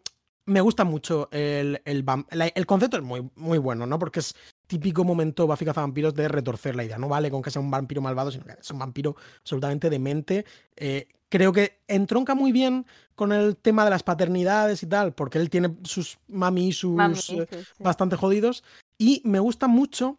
[0.48, 2.04] me gusta mucho el, el,
[2.54, 3.98] el concepto es muy, muy bueno, ¿no?
[3.98, 4.34] Porque es
[4.66, 6.98] típico momento Buffy vampiros de retorcer la idea.
[6.98, 10.46] No vale con que sea un vampiro malvado, sino que es un vampiro absolutamente demente.
[10.76, 15.38] Eh, creo que entronca muy bien con el tema de las paternidades y tal, porque
[15.38, 17.58] él tiene sus mami y sus Mami, sí, sí.
[17.78, 18.64] bastante jodidos.
[18.96, 20.18] Y me gusta mucho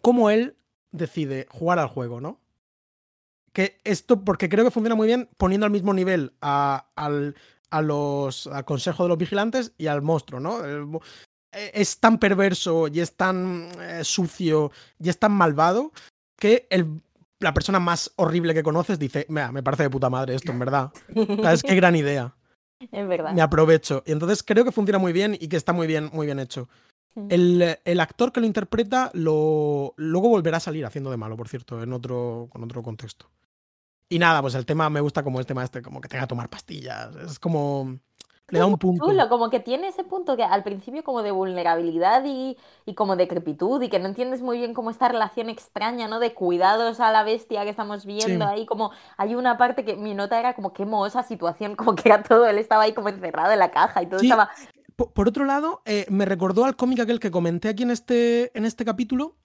[0.00, 0.56] cómo él
[0.90, 2.40] decide jugar al juego, ¿no?
[3.52, 7.36] Que esto, porque creo que funciona muy bien poniendo al mismo nivel a, al,
[7.74, 10.64] a los, al consejo de los vigilantes y al monstruo, ¿no?
[10.64, 10.86] El
[11.52, 14.70] eh, es tan perverso y es tan eh, sucio
[15.00, 15.92] y es tan malvado
[16.38, 17.00] que el,
[17.40, 20.58] la persona más horrible que conoces dice, "Mira, me parece de puta madre esto, en
[20.60, 20.92] verdad.
[21.16, 22.34] O sea, es que gran idea.
[22.92, 23.32] Es verdad.
[23.32, 24.02] me aprovecho.
[24.04, 26.68] Y entonces creo que funciona muy bien y que está muy bien, muy bien hecho.
[27.14, 27.26] Mm.
[27.30, 31.48] El, el actor que lo interpreta lo, luego volverá a salir haciendo de malo, por
[31.48, 33.30] cierto, en otro, con otro contexto.
[34.08, 36.28] Y nada, pues el tema me gusta como el tema este, como que tenga que
[36.28, 37.14] tomar pastillas.
[37.16, 37.98] Es como.
[38.50, 39.06] Le da un punto.
[39.06, 43.16] Chulo, como que tiene ese punto que al principio como de vulnerabilidad y, y como
[43.16, 46.20] decrepitud y que no entiendes muy bien cómo esta relación extraña, ¿no?
[46.20, 48.50] De cuidados a la bestia que estamos viendo Sí.
[48.52, 52.02] ahí, como hay una parte que mi nota era como qué mohosa situación, como que
[52.10, 54.50] era todo, él estaba ahí como encerrado en la caja y todo Sí, estaba...
[54.94, 58.56] Po- Por otro lado, eh, me recordó al cómic aquel que comenté aquí en este,
[58.56, 59.36] en este capítulo,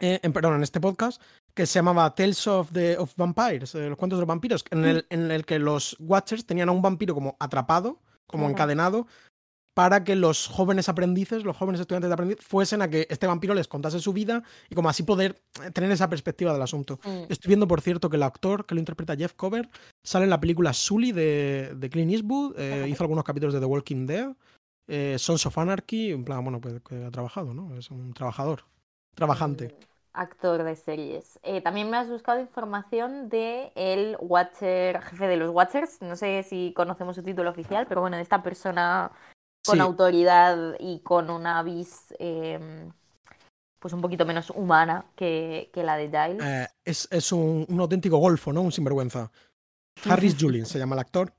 [0.00, 1.20] eh, en, perdón, en este podcast,
[1.54, 4.84] que se llamaba Tales of, the, of Vampires, eh, los cuentos de los vampiros, en
[4.84, 9.06] el, en el que los Watchers tenían a un vampiro como atrapado, como encadenado,
[9.74, 13.54] para que los jóvenes aprendices, los jóvenes estudiantes de aprendiz, fuesen a que este vampiro
[13.54, 17.00] les contase su vida y como así poder eh, tener esa perspectiva del asunto.
[17.04, 17.24] Mm.
[17.28, 19.68] Estoy viendo, por cierto, que el actor que lo interpreta Jeff Cover
[20.04, 23.66] sale en la película Sully de, de Clint Eastwood, eh, hizo algunos capítulos de The
[23.66, 24.32] Walking Dead,
[24.86, 27.74] eh, Sons of Anarchy, en plan, bueno, pues que ha trabajado, ¿no?
[27.76, 28.64] Es un trabajador,
[29.14, 29.74] trabajante.
[30.12, 31.40] Actor de series.
[31.42, 36.00] Eh, también me has buscado información de el Watcher, jefe de los Watchers.
[36.02, 39.10] No sé si conocemos su título oficial, pero bueno, de esta persona
[39.64, 42.92] con Sí, autoridad y con una vis eh,
[43.80, 46.46] pues un poquito menos humana que, que la de Giles.
[46.46, 48.62] eh, es, es un, un auténtico golfo, ¿no?
[48.62, 49.30] Un sinvergüenza.
[50.08, 51.32] Harris Julin se llama el actor,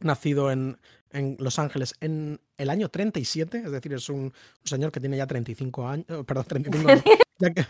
[0.00, 0.78] nacido en,
[1.12, 4.32] en Los Ángeles en el año 37, es decir, es un, un
[4.64, 7.04] señor que tiene ya 35 años, eh, perdón, 35 años,
[7.38, 7.66] ya que-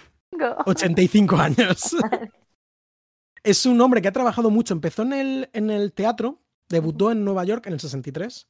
[0.66, 1.96] 85 años.
[3.42, 4.74] Es un hombre que ha trabajado mucho.
[4.74, 8.46] Empezó en el, en el teatro, debutó en Nueva York en el 63.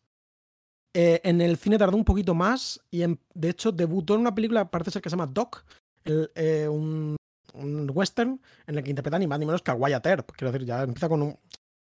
[0.95, 4.35] Eh, en el cine tardó un poquito más y en- de hecho debutó en una
[4.35, 5.65] película, parece ser que se llama Doc,
[6.03, 7.15] el, eh, un,
[7.55, 10.33] un western en el que interpreta ni más ni menos que a Wyatt Earp.
[10.33, 11.39] Quiero decir, ya empieza con un,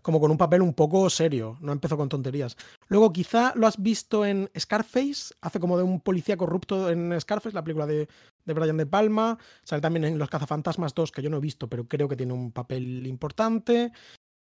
[0.06, 2.56] como con un papel un poco serio, no empezó con tonterías.
[2.90, 7.56] Luego quizá lo has visto en Scarface, hace como de un policía corrupto en Scarface,
[7.56, 8.08] la película de,
[8.46, 9.40] de Brian De Palma.
[9.64, 12.34] Sale también en Los Cazafantasmas 2, que yo no he visto, pero creo que tiene
[12.34, 13.92] un papel importante.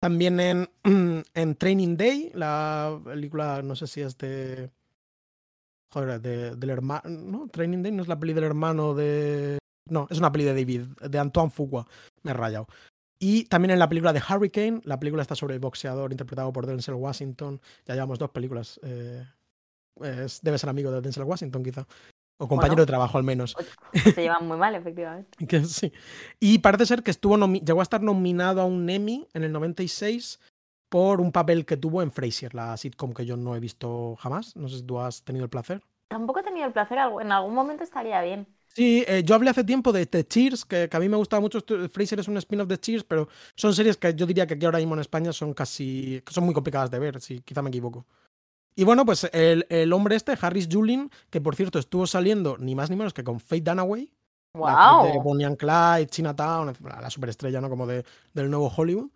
[0.02, 0.68] También en,
[1.32, 4.70] en Training Day, la película, no sé si es de.
[5.94, 7.08] Joder, de- del hermano.
[7.08, 9.56] No, Training Day no es la peli del hermano de.
[9.88, 11.86] No, es una peli de David, de Antoine Fuqua.
[12.22, 12.66] Me he rayado.
[13.18, 16.66] Y también en la película de Hurricane, la película está sobre el boxeador interpretado por
[16.66, 17.60] Denzel Washington.
[17.86, 18.78] Ya llevamos dos películas.
[18.82, 19.24] eh,
[20.02, 21.86] es- debe ser amigo de Denzel Washington, quizá.
[22.36, 22.82] O compañero Bueno.
[22.82, 23.56] de trabajo, al menos.
[23.92, 25.38] Se llevan muy mal, efectivamente.
[25.48, 25.92] Que sí.
[26.40, 30.40] Y parece ser que estuvo llegó a estar nominado a un Emmy en el 96
[30.88, 34.56] por un papel que tuvo en Frasier, la sitcom que yo no he visto jamás.
[34.56, 35.80] No sé si tú has tenido el placer.
[36.08, 38.46] Tampoco he tenido el placer, en algún momento estaría bien.
[38.75, 41.41] Sí, eh, yo hablé hace tiempo de, The Cheers, que, que a mí me gustaba
[41.41, 41.64] mucho.
[41.91, 44.79] Frasier es un spin-off de Cheers, pero son series que yo diría que aquí ahora
[44.79, 46.20] mismo en España son casi.
[46.27, 48.05] que son muy complicadas de ver, si quizá me equivoco.
[48.75, 52.75] Y bueno, pues el, el hombre este, Harris Julin, que por cierto estuvo saliendo ni
[52.75, 54.12] más ni menos que con Faye Dunaway,
[54.55, 55.22] de ¡Wow!
[55.22, 57.68] Bonnie and Clyde, Chinatown, la superestrella, ¿no?
[57.68, 59.11] Como de, del nuevo Hollywood.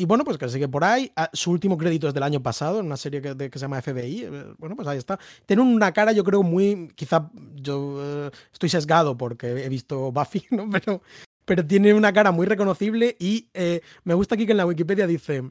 [0.00, 1.12] Y bueno, pues que sigue por ahí.
[1.14, 3.82] Ah, Su último crédito es del año pasado, en una serie que, que se llama
[3.82, 4.22] FBI.
[4.22, 5.18] Eh, Bueno, pues ahí está.
[5.44, 6.88] Tiene una cara, yo creo, muy.
[6.94, 10.70] Quizá yo eh, estoy sesgado porque he visto Buffy, ¿no?
[10.70, 11.02] Pero,
[11.44, 15.06] pero tiene una cara muy reconocible y eh, me gusta aquí que en la Wikipedia
[15.06, 15.42] dice.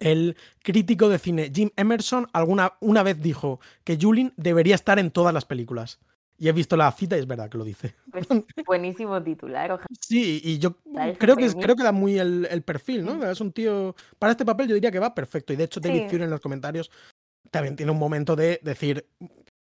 [0.00, 5.12] El crítico de cine Jim Emerson alguna una vez dijo que Julin debería estar en
[5.12, 6.00] todas las películas.
[6.36, 7.94] Y he visto la cita y es verdad que lo dice.
[8.10, 8.26] Pues,
[8.66, 9.86] buenísimo titular, ojalá.
[10.00, 10.76] Sí, y yo
[11.18, 13.24] creo que, es- creo que da muy el, el perfil, ¿no?
[13.30, 13.94] Es un tío.
[14.18, 15.52] Para este papel yo diría que va perfecto.
[15.52, 16.08] Y de hecho, David Sí.
[16.10, 16.90] Fury en los comentarios
[17.50, 19.06] también tiene un momento de decir.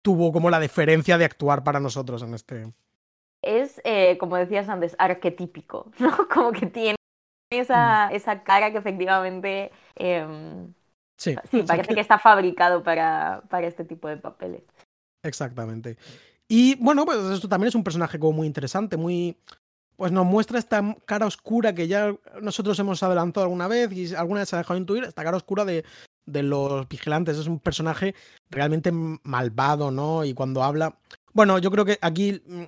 [0.03, 2.73] Tuvo como la deferencia de actuar para nosotros en este.
[3.43, 6.27] Es, eh, como decías antes, arquetípico, ¿no?
[6.27, 6.95] Como que tiene
[7.51, 10.73] esa, esa cara que efectivamente em,
[11.19, 14.63] Sí, sí, parece que está fabricado para, para este tipo de papeles.
[15.23, 15.97] exactamente.
[16.53, 19.37] Y bueno, pues esto también es un personaje como muy interesante, muy.
[19.95, 24.41] Pues nos muestra esta cara oscura que ya nosotros hemos adelantado alguna vez y alguna
[24.41, 25.85] vez se ha dejado intuir, esta cara oscura de,
[26.25, 27.37] de los vigilantes.
[27.37, 28.15] Es un personaje
[28.49, 30.25] realmente malvado, ¿no?
[30.25, 30.97] Y cuando habla.
[31.31, 32.63] Bueno, yo creo que aquí mm,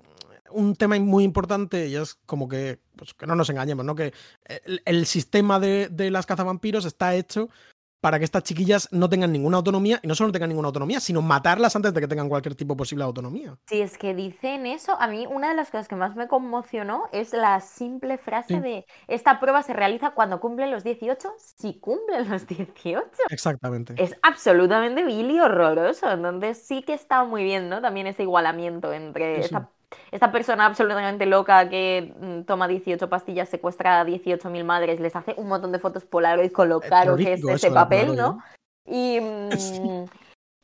[0.52, 3.96] un tema muy importante y es como que, pues, que no nos engañemos, ¿no?
[3.96, 4.14] Que
[4.86, 7.50] el, sistema de, de las cazavampiros está hecho
[8.04, 11.00] para que estas chiquillas no tengan ninguna autonomía y no solo no tengan ninguna autonomía,
[11.00, 13.56] sino matarlas antes de que tengan cualquier tipo posible de autonomía.
[13.66, 17.06] Si es que dicen eso, a mí una de las cosas que más me conmocionó
[17.14, 18.60] es la simple frase Sí.
[18.60, 23.08] de esta prueba se realiza cuando cumplen los 18, si cumplen los 18.
[23.30, 23.94] Exactamente.
[23.96, 26.12] Es absolutamente vil y horroroso.
[26.12, 27.82] Entonces sí que está muy bien, ¿no?
[27.82, 29.46] También ese igualamiento entre Sí, sí.
[29.46, 29.70] esta,
[30.12, 35.34] esta persona absolutamente loca que mm, toma 18 pastillas, secuestra a 18.000 madres, les hace
[35.38, 38.40] un montón de fotos Polaroid con lo Eh, caro que es ese papel, ¿no?
[38.86, 39.18] ¿eh?
[39.18, 40.06] Y, mm,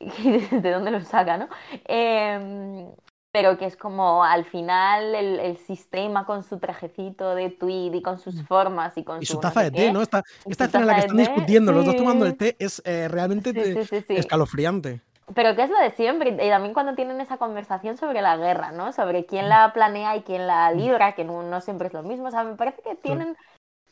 [0.00, 1.48] y de dónde lo saca, ¿no?
[1.84, 2.90] Em,
[3.32, 8.02] pero que es como al final el, el, sistema con su trajecito de tweed y
[8.02, 8.46] con sus mm.
[8.46, 10.02] formas y con y su, taza de té, ¿no?
[10.02, 13.08] Esta, esta escena en la que están discutiendo, los dos tomando el té, es eh,
[13.08, 13.52] realmente
[13.84, 15.02] sí, sí, escalofriante.
[15.34, 18.72] Pero que es lo de siempre, y también cuando tienen esa conversación sobre la guerra,
[18.72, 18.92] ¿no?
[18.92, 22.28] Sobre quién la planea y quién la libra, que no, no siempre es lo mismo.
[22.28, 23.36] O sea, me parece que tienen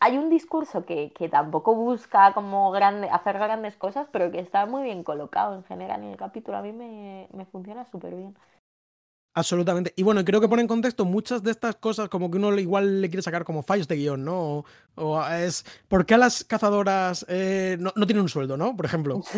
[0.01, 4.67] hay un discurso que, que, tampoco busca como grande, hacer grandes cosas, pero que está
[4.67, 6.59] muy bien colocado en general en el capítulo.
[6.59, 8.37] A mí me, me funciona súper bien.
[9.35, 9.93] Absolutamente.
[9.95, 13.01] Y bueno, creo que pone en contexto muchas de estas cosas como que uno igual
[13.01, 14.65] le quiere sacar como fallos de guion, ¿no?
[14.97, 18.77] O, es, ¿por qué a las cazadoras eh, no, no, tienen un sueldo, ¿no?
[18.77, 19.23] Por ejemplo.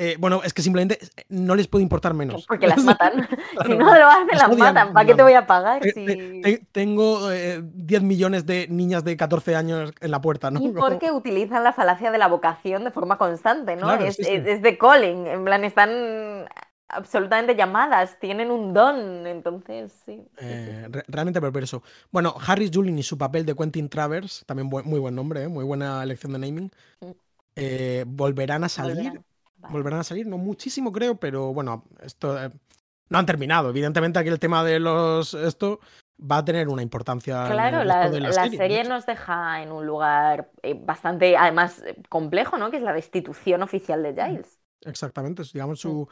[0.00, 2.46] Eh, bueno, es que simplemente no les puede importar menos.
[2.46, 3.28] Porque las matan.
[3.66, 4.92] si no lo hacen, las matan.
[4.92, 5.82] ¿Para qué te voy a pagar?
[5.82, 6.60] Si...
[6.70, 10.62] Tengo 10 eh, millones de niñas de 14 años en la puerta, ¿no?
[10.62, 13.92] Y porque utilizan la falacia de la vocación de forma constante, ¿no?
[13.92, 14.30] es, sí, sí.
[14.30, 15.26] es de calling.
[15.26, 15.90] En plan, están
[16.88, 20.22] absolutamente llamadas, tienen un don, entonces sí.
[20.38, 21.82] Eh, realmente perverso.
[22.10, 25.48] Bueno, Harris Julin y su papel de Quentin Travers, también muy buen nombre, ¿eh?
[25.48, 26.70] muy buena elección de naming,
[27.00, 27.10] mm.
[27.56, 29.20] eh, volverán a salir.
[29.70, 30.00] Volverán.
[30.00, 32.38] a salir, no muchísimo creo, pero bueno, esto
[33.08, 33.70] no han terminado.
[33.70, 35.80] Evidentemente aquí el tema de los esto
[36.18, 37.44] va a tener una importancia.
[37.50, 40.50] Claro, la, la, serie, nos deja en un lugar
[40.84, 42.70] bastante, además, complejo, ¿no?
[42.70, 44.58] Que es la destitución oficial de Giles.
[44.82, 46.08] Exactamente, digamos su,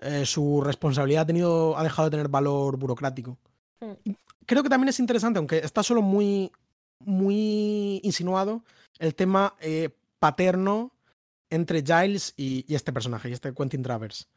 [0.00, 3.38] eh, su responsabilidad ha, tenido, ha dejado de tener valor burocrático.
[3.80, 4.10] Mm.
[4.44, 6.52] Creo que también es interesante, aunque está solo muy,
[7.00, 8.62] muy insinuado,
[8.98, 10.92] el tema eh, paterno
[11.50, 14.28] entre Giles y, este personaje, y este Quentin Travers.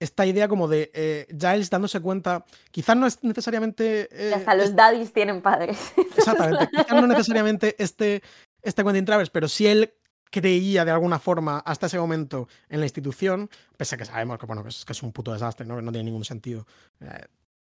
[0.00, 4.08] Esta idea como de eh, Giles dándose cuenta, quizás no es necesariamente...
[4.34, 5.92] Hasta los daddies tienen padres.
[6.16, 8.22] Exactamente, quizás no necesariamente este,
[8.62, 9.92] este Quentin Travers, pero si él
[10.30, 14.46] creía de alguna forma hasta ese momento en la institución, pese a que sabemos que,
[14.46, 15.76] bueno, que, es, que es un puto desastre, ¿no?
[15.76, 16.66] que no tiene ningún sentido.
[17.00, 17.26] Eh,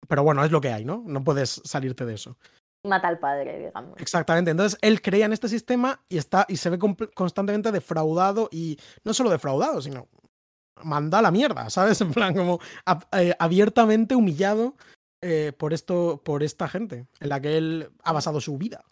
[0.08, 1.02] pero bueno, es lo que hay, ¿no?
[1.06, 2.36] No puedes salirte de eso.
[2.84, 4.00] Mata al padre, digamos.
[4.00, 4.50] Exactamente.
[4.50, 6.78] Entonces él creía en este sistema y está y se ve
[7.14, 10.08] constantemente defraudado y no solo defraudado, sino
[10.82, 12.00] manda a la mierda, ¿sabes?
[12.00, 12.58] En plan, como
[13.12, 14.74] eh, abiertamente humillado
[15.20, 18.84] eh, por esto, por esta gente en la que él ha basado su vida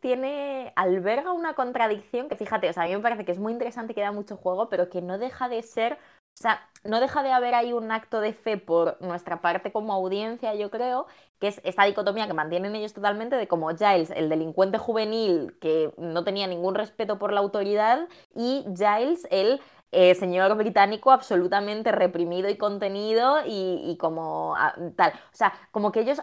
[0.00, 3.52] tiene, alberga una contradicción que fíjate, o sea, a mí me parece que es muy
[3.52, 7.22] interesante que da mucho juego, pero que no deja de ser, o sea, no deja
[7.22, 11.06] de haber ahí un acto de fe por nuestra parte como audiencia, yo creo,
[11.40, 15.92] que es esta dicotomía que mantienen ellos totalmente de como Giles, el delincuente juvenil que
[15.98, 19.60] no tenía ningún respeto por la autoridad, y Giles, el
[19.92, 25.12] eh, señor británico absolutamente reprimido y contenido y, como ah, tal.
[25.32, 26.22] O sea, como que ellos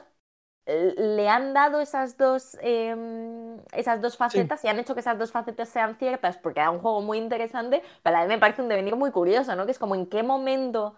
[0.65, 2.95] le han dado esas dos, eh,
[3.73, 6.79] esas dos facetas y han hecho que esas dos facetas sean ciertas porque era un
[6.79, 9.65] juego muy interesante, pero a mí me parece un devenir muy curioso, ¿no?
[9.65, 10.95] Que es como en qué momento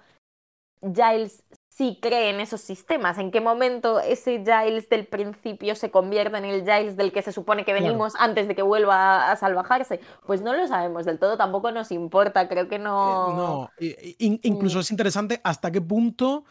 [0.82, 6.38] Giles sí cree en esos sistemas, en qué momento ese Giles del principio se convierte
[6.38, 10.00] en el Giles del que se supone que venimos antes de que vuelva a, salvajarse.
[10.26, 13.70] Pues no lo sabemos del todo, tampoco nos importa, creo que no...
[13.80, 14.82] Eh, no, incluso mm.
[14.82, 16.46] es interesante hasta qué punto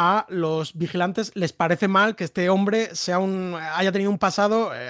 [0.00, 4.70] a los vigilantes les parece mal que este hombre sea un, haya tenido un pasado
[4.72, 4.88] eh,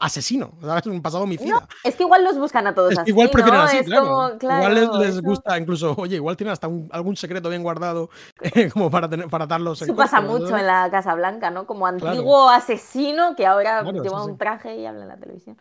[0.00, 0.84] asesino, ¿sabes?
[0.86, 1.68] Un pasado homicida.
[1.84, 4.36] es que igual los buscan a todos así, Igual prefieren así, claro.
[4.40, 8.10] Igual les, gusta, incluso, oye, igual tienen hasta algún secreto bien guardado
[8.42, 11.64] eh, como para, tener, para darlos Eso pasa mucho en la Casa Blanca, ¿no?
[11.64, 15.56] Como antiguo asesino que ahora lleva un traje y habla en la televisión.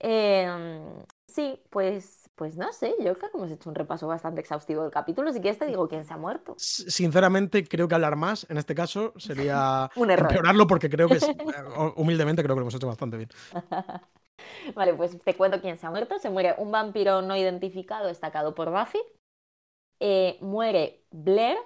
[0.00, 0.82] Em,
[1.28, 4.90] sí, pues pues no sé, yo creo que hemos hecho un repaso bastante exhaustivo del
[4.90, 5.32] capítulo.
[5.32, 6.54] Si quieres te digo quién se ha muerto.
[6.58, 10.30] Sinceramente, creo que hablar más en este caso sería un error.
[10.30, 11.26] empeorarlo porque creo que, es,
[11.96, 13.30] humildemente, creo que lo hemos hecho bastante bien.
[14.74, 16.18] vale, pues te cuento quién se ha muerto.
[16.18, 19.00] Se muere un vampiro no identificado destacado por Buffy.
[19.98, 21.56] Eh, muere Blair,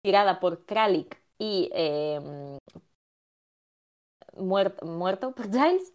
[0.00, 2.58] tirada por Kralik y eh,
[4.36, 5.92] muerto, muerto por Giles.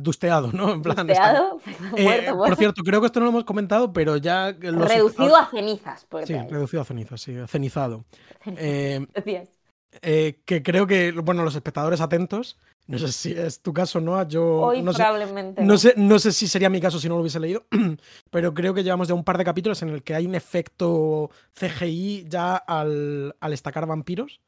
[0.00, 0.72] dusteado, ¿no?
[0.72, 1.60] En plan, dusteado,
[1.96, 4.52] eh, Por cierto, creo que esto no lo hemos comentado, pero ya.
[4.52, 8.04] reducido a cenizas, por Sí, reducido a cenizas, sí, cenizado.
[8.56, 9.06] Eh,
[10.02, 14.26] eh, que creo que, bueno, los espectadores atentos, no sé si es tu caso, ¿no?
[14.28, 15.62] Yo Hoy no probablemente.
[15.62, 17.64] Sé, no, sé, no sé si sería mi caso si no lo hubiese leído,
[18.30, 21.30] pero creo que llevamos ya un par de capítulos en el que hay un efecto
[21.52, 24.40] CGI ya al, al estacar vampiros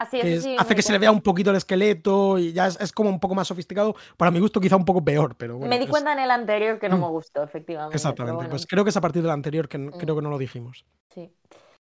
[0.00, 3.34] hace que se le vea un poquito el esqueleto y ya es, como un poco
[3.34, 3.94] más sofisticado.
[4.16, 6.88] Para mi gusto, quizá un poco peor, pero Me di cuenta en el anterior que
[6.88, 7.00] no mm.
[7.00, 7.96] me gustó, efectivamente.
[7.96, 9.90] Exactamente, pues creo que es a partir del anterior que mm.
[9.92, 10.84] creo que no lo dijimos.
[11.14, 11.32] Sí.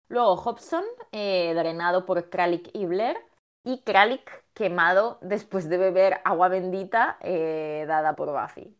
[0.08, 3.16] Luego Hobson, eh, drenado por Kralik y Blair,
[3.64, 8.76] y Kralik quemado después de beber agua bendita eh, dada por Buffy.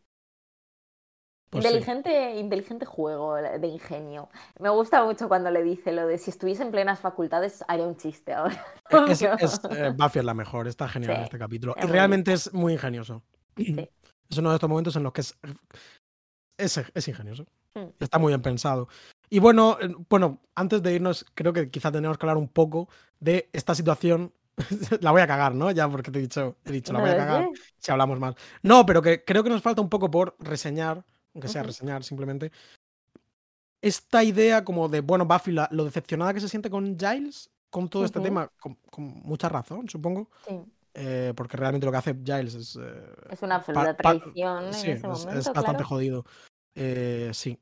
[1.53, 1.69] Pues sí.
[1.69, 4.29] inteligente, inteligente juego de ingenio.
[4.59, 7.95] Me gusta mucho cuando le dice lo de si estuviese en plenas facultades haría un
[7.95, 8.65] chiste ahora.
[9.07, 11.75] Es, es- eh, Buffy es la mejor, está genial Sí, este capítulo.
[11.77, 13.21] es realmente es muy ingenioso.
[13.55, 13.87] Sí.
[14.29, 15.37] Es uno de estos momentos en los que es,
[16.57, 17.45] es, ingenioso.
[17.75, 17.89] Mm.
[17.99, 18.87] Está muy bien pensado.
[19.29, 22.89] Y bueno, eh, bueno, antes de irnos, creo que quizá tenemos que hablar un poco
[23.19, 24.33] de esta situación.
[25.01, 25.71] la voy a cagar, ¿no?
[25.71, 28.35] Ya porque te he dicho, he dicho, la voy a cagar si hablamos mal.
[28.61, 31.03] No, pero que creo que nos falta un poco por reseñar,
[31.33, 32.51] aunque sea reseñar simplemente,
[33.81, 37.89] esta idea como de, bueno, Buffy, la- lo decepcionada que se siente con Giles, con
[37.89, 40.61] todo este tema, con, con mucha razón, supongo, Sí,
[40.93, 42.77] eh, porque realmente lo que hace Giles es...
[42.79, 46.25] eh, es una absoluta traición en sí, ese es, momento, es bastante jodido.
[46.75, 47.59] Eh, sí.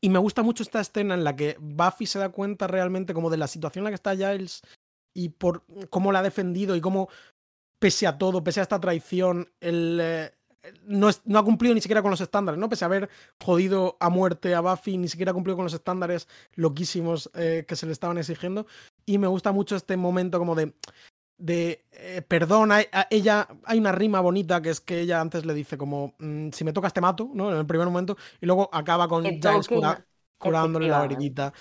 [0.00, 3.30] Y me gusta mucho esta escena en la que Buffy se da cuenta realmente como
[3.30, 4.60] de la situación en la que está Giles
[5.14, 7.08] y por cómo la ha defendido y cómo,
[7.78, 10.34] pese a todo, pese a esta traición, él eh,
[10.86, 12.68] no, es- no ha cumplido ni siquiera con los estándares, ¿no?
[12.68, 13.08] Pese a haber
[13.42, 17.76] jodido a muerte a Buffy, ni siquiera ha cumplido con los estándares loquísimos eh, que
[17.76, 18.66] se le estaban exigiendo.
[19.06, 20.72] Y me gusta mucho este momento como de
[21.36, 25.44] de eh, perdón, hay- a- ella hay una rima bonita que es que ella antes
[25.44, 27.50] le dice como mm, si me tocas te mato, ¿no?
[27.52, 30.06] En el primer momento y luego acaba con Giles cura-
[30.38, 31.52] curándole la orillita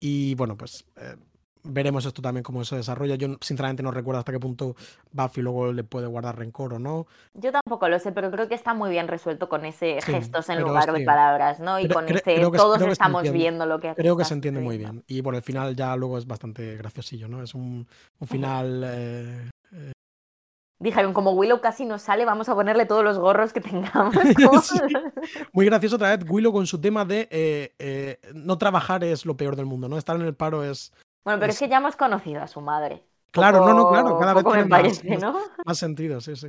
[0.00, 1.16] y bueno, pues eh,
[1.64, 3.14] veremos esto también cómo se desarrolla.
[3.14, 4.74] Yo sinceramente no recuerdo hasta qué punto
[5.12, 7.06] Buffy luego le puede guardar rencor o no.
[7.34, 10.48] Yo tampoco lo sé, pero creo que está muy bien resuelto con ese Sí, gestos
[10.48, 11.00] en lugar sí.
[11.00, 11.78] de palabras, ¿no?
[11.78, 14.78] Y con ese que- todos estamos viendo lo que aquí Creo que se entiende muy
[14.78, 17.42] bien y por el final ya luego es bastante graciosillo, ¿no?
[17.42, 17.86] Es un,
[18.18, 19.50] un final eh,
[20.82, 24.16] Dijeron, como Willow casi no sale, vamos a ponerle todos los gorros que tengamos.
[24.64, 24.78] Sí.
[25.52, 29.36] Muy gracioso otra vez Willow con su tema de eh, eh, no trabajar es lo
[29.36, 29.96] peor del mundo, ¿no?
[29.96, 30.92] Estar en el paro es...
[31.24, 33.02] Bueno, pero es Es- que ya hemos conocido a su madre.
[33.30, 35.38] Claro, no, no, claro, cada vez tiene más- parece, más- ¿no?
[35.64, 36.48] más sentido, sí, sí.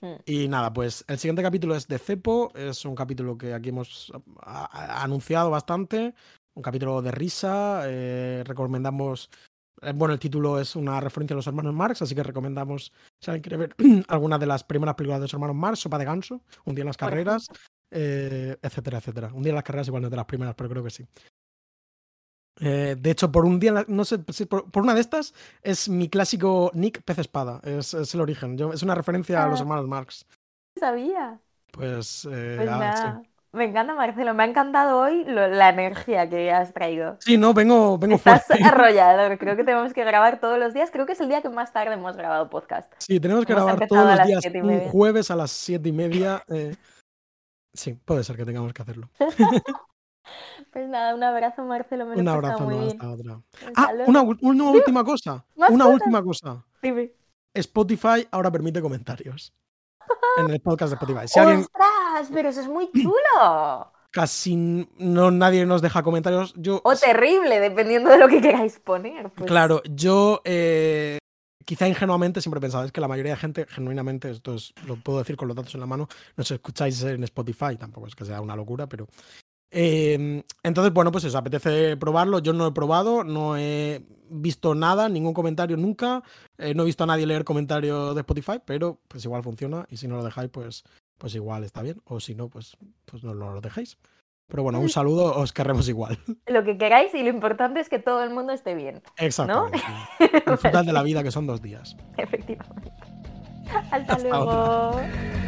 [0.00, 0.14] Mm.
[0.26, 4.12] Y nada, pues el siguiente capítulo es de Cepo, es un capítulo que aquí hemos
[4.42, 6.14] a- a- anunciado bastante,
[6.54, 9.30] un capítulo de risa, eh, recomendamos,
[9.80, 13.30] eh, bueno, el título es una referencia a los hermanos Marx, así que recomendamos, si
[13.30, 13.74] alguien quiere ver
[14.08, 16.88] alguna de las primeras películas de los hermanos Marx, Sopa de Ganso, Un día en
[16.88, 17.48] las carreras,
[17.90, 19.30] eh, etcétera, etcétera.
[19.32, 21.06] Un día en las carreras igual no es de las primeras, pero creo que sí.
[22.60, 25.32] Eh, de hecho, por un día, no sé, por, por una de estas
[25.62, 29.48] es mi clásico Nick Pez Espada, es, es el origen, yo- es una referencia a
[29.48, 29.62] los Ah.
[29.62, 30.26] hermanos Marx.
[30.78, 31.38] sabía.
[31.72, 33.02] Pues, eh, Pues ah, sí.
[33.04, 33.22] nada.
[33.50, 34.34] Me encanta, Marcelo.
[34.34, 37.16] Me ha encantado hoy lo- la energía que has traído.
[37.20, 38.62] Sí, no, vengo, vengo Estás fuerte.
[38.64, 39.38] arrollador.
[39.38, 40.90] Creo que tenemos que grabar todos los días.
[40.92, 42.92] Creo que es el día que más tarde hemos grabado podcast.
[42.98, 46.42] Sí, tenemos que Hemos grabar todos los días un jueves a las siete y media.
[46.48, 46.76] eh,
[47.72, 49.08] Sí, puede ser que tengamos que hacerlo.
[50.72, 52.04] Pues nada, un abrazo, Marcelo.
[52.06, 52.92] Me lo Un abrazo, muy no, bien.
[52.92, 53.40] hasta otra.
[53.76, 54.22] Ah, una,
[54.70, 55.44] última cosa.
[55.56, 56.00] ¿Más Una cosas?
[56.00, 56.64] última cosa.
[56.82, 57.12] Dime.
[57.54, 59.52] Spotify ahora permite comentarios.
[60.38, 61.26] En el podcast de Spotify.
[61.26, 62.30] Si alguien ¡Ostras!
[62.32, 63.92] Pero eso es muy chulo.
[64.12, 64.56] casi
[64.98, 69.30] no nadie nos deja comentarios, yo O terrible, dependiendo de lo que queráis poner.
[69.30, 71.18] Pues, Claro, yo eh,
[71.64, 74.96] quizá ingenuamente siempre he pensado, es que la mayoría de gente, genuinamente, esto es, lo
[74.96, 78.24] puedo decir con los datos en la mano, nos escucháis en Spotify, tampoco es que
[78.24, 79.06] sea una locura, pero...
[79.70, 85.08] eh, entonces, bueno, pues eso, apetece probarlo, yo no he probado, no he visto nada,
[85.08, 86.22] ningún comentario nunca,
[86.58, 89.96] eh, no he visto a nadie leer comentarios de Spotify, pero pues igual funciona y
[89.96, 90.84] si no lo dejáis, pues,
[91.18, 93.98] pues igual está bien, o si no, pues, pues no lo dejéis.
[94.48, 96.18] Pero bueno, un saludo, os querremos igual.
[96.46, 99.02] Lo que queráis y lo importante es que todo el mundo esté bien.
[99.18, 99.78] Exactamente.
[100.46, 101.98] Disfrutad de la vida que son dos días.
[102.16, 102.90] Efectivamente.
[103.68, 104.48] Hasta, Hasta luego.
[104.48, 105.47] otra.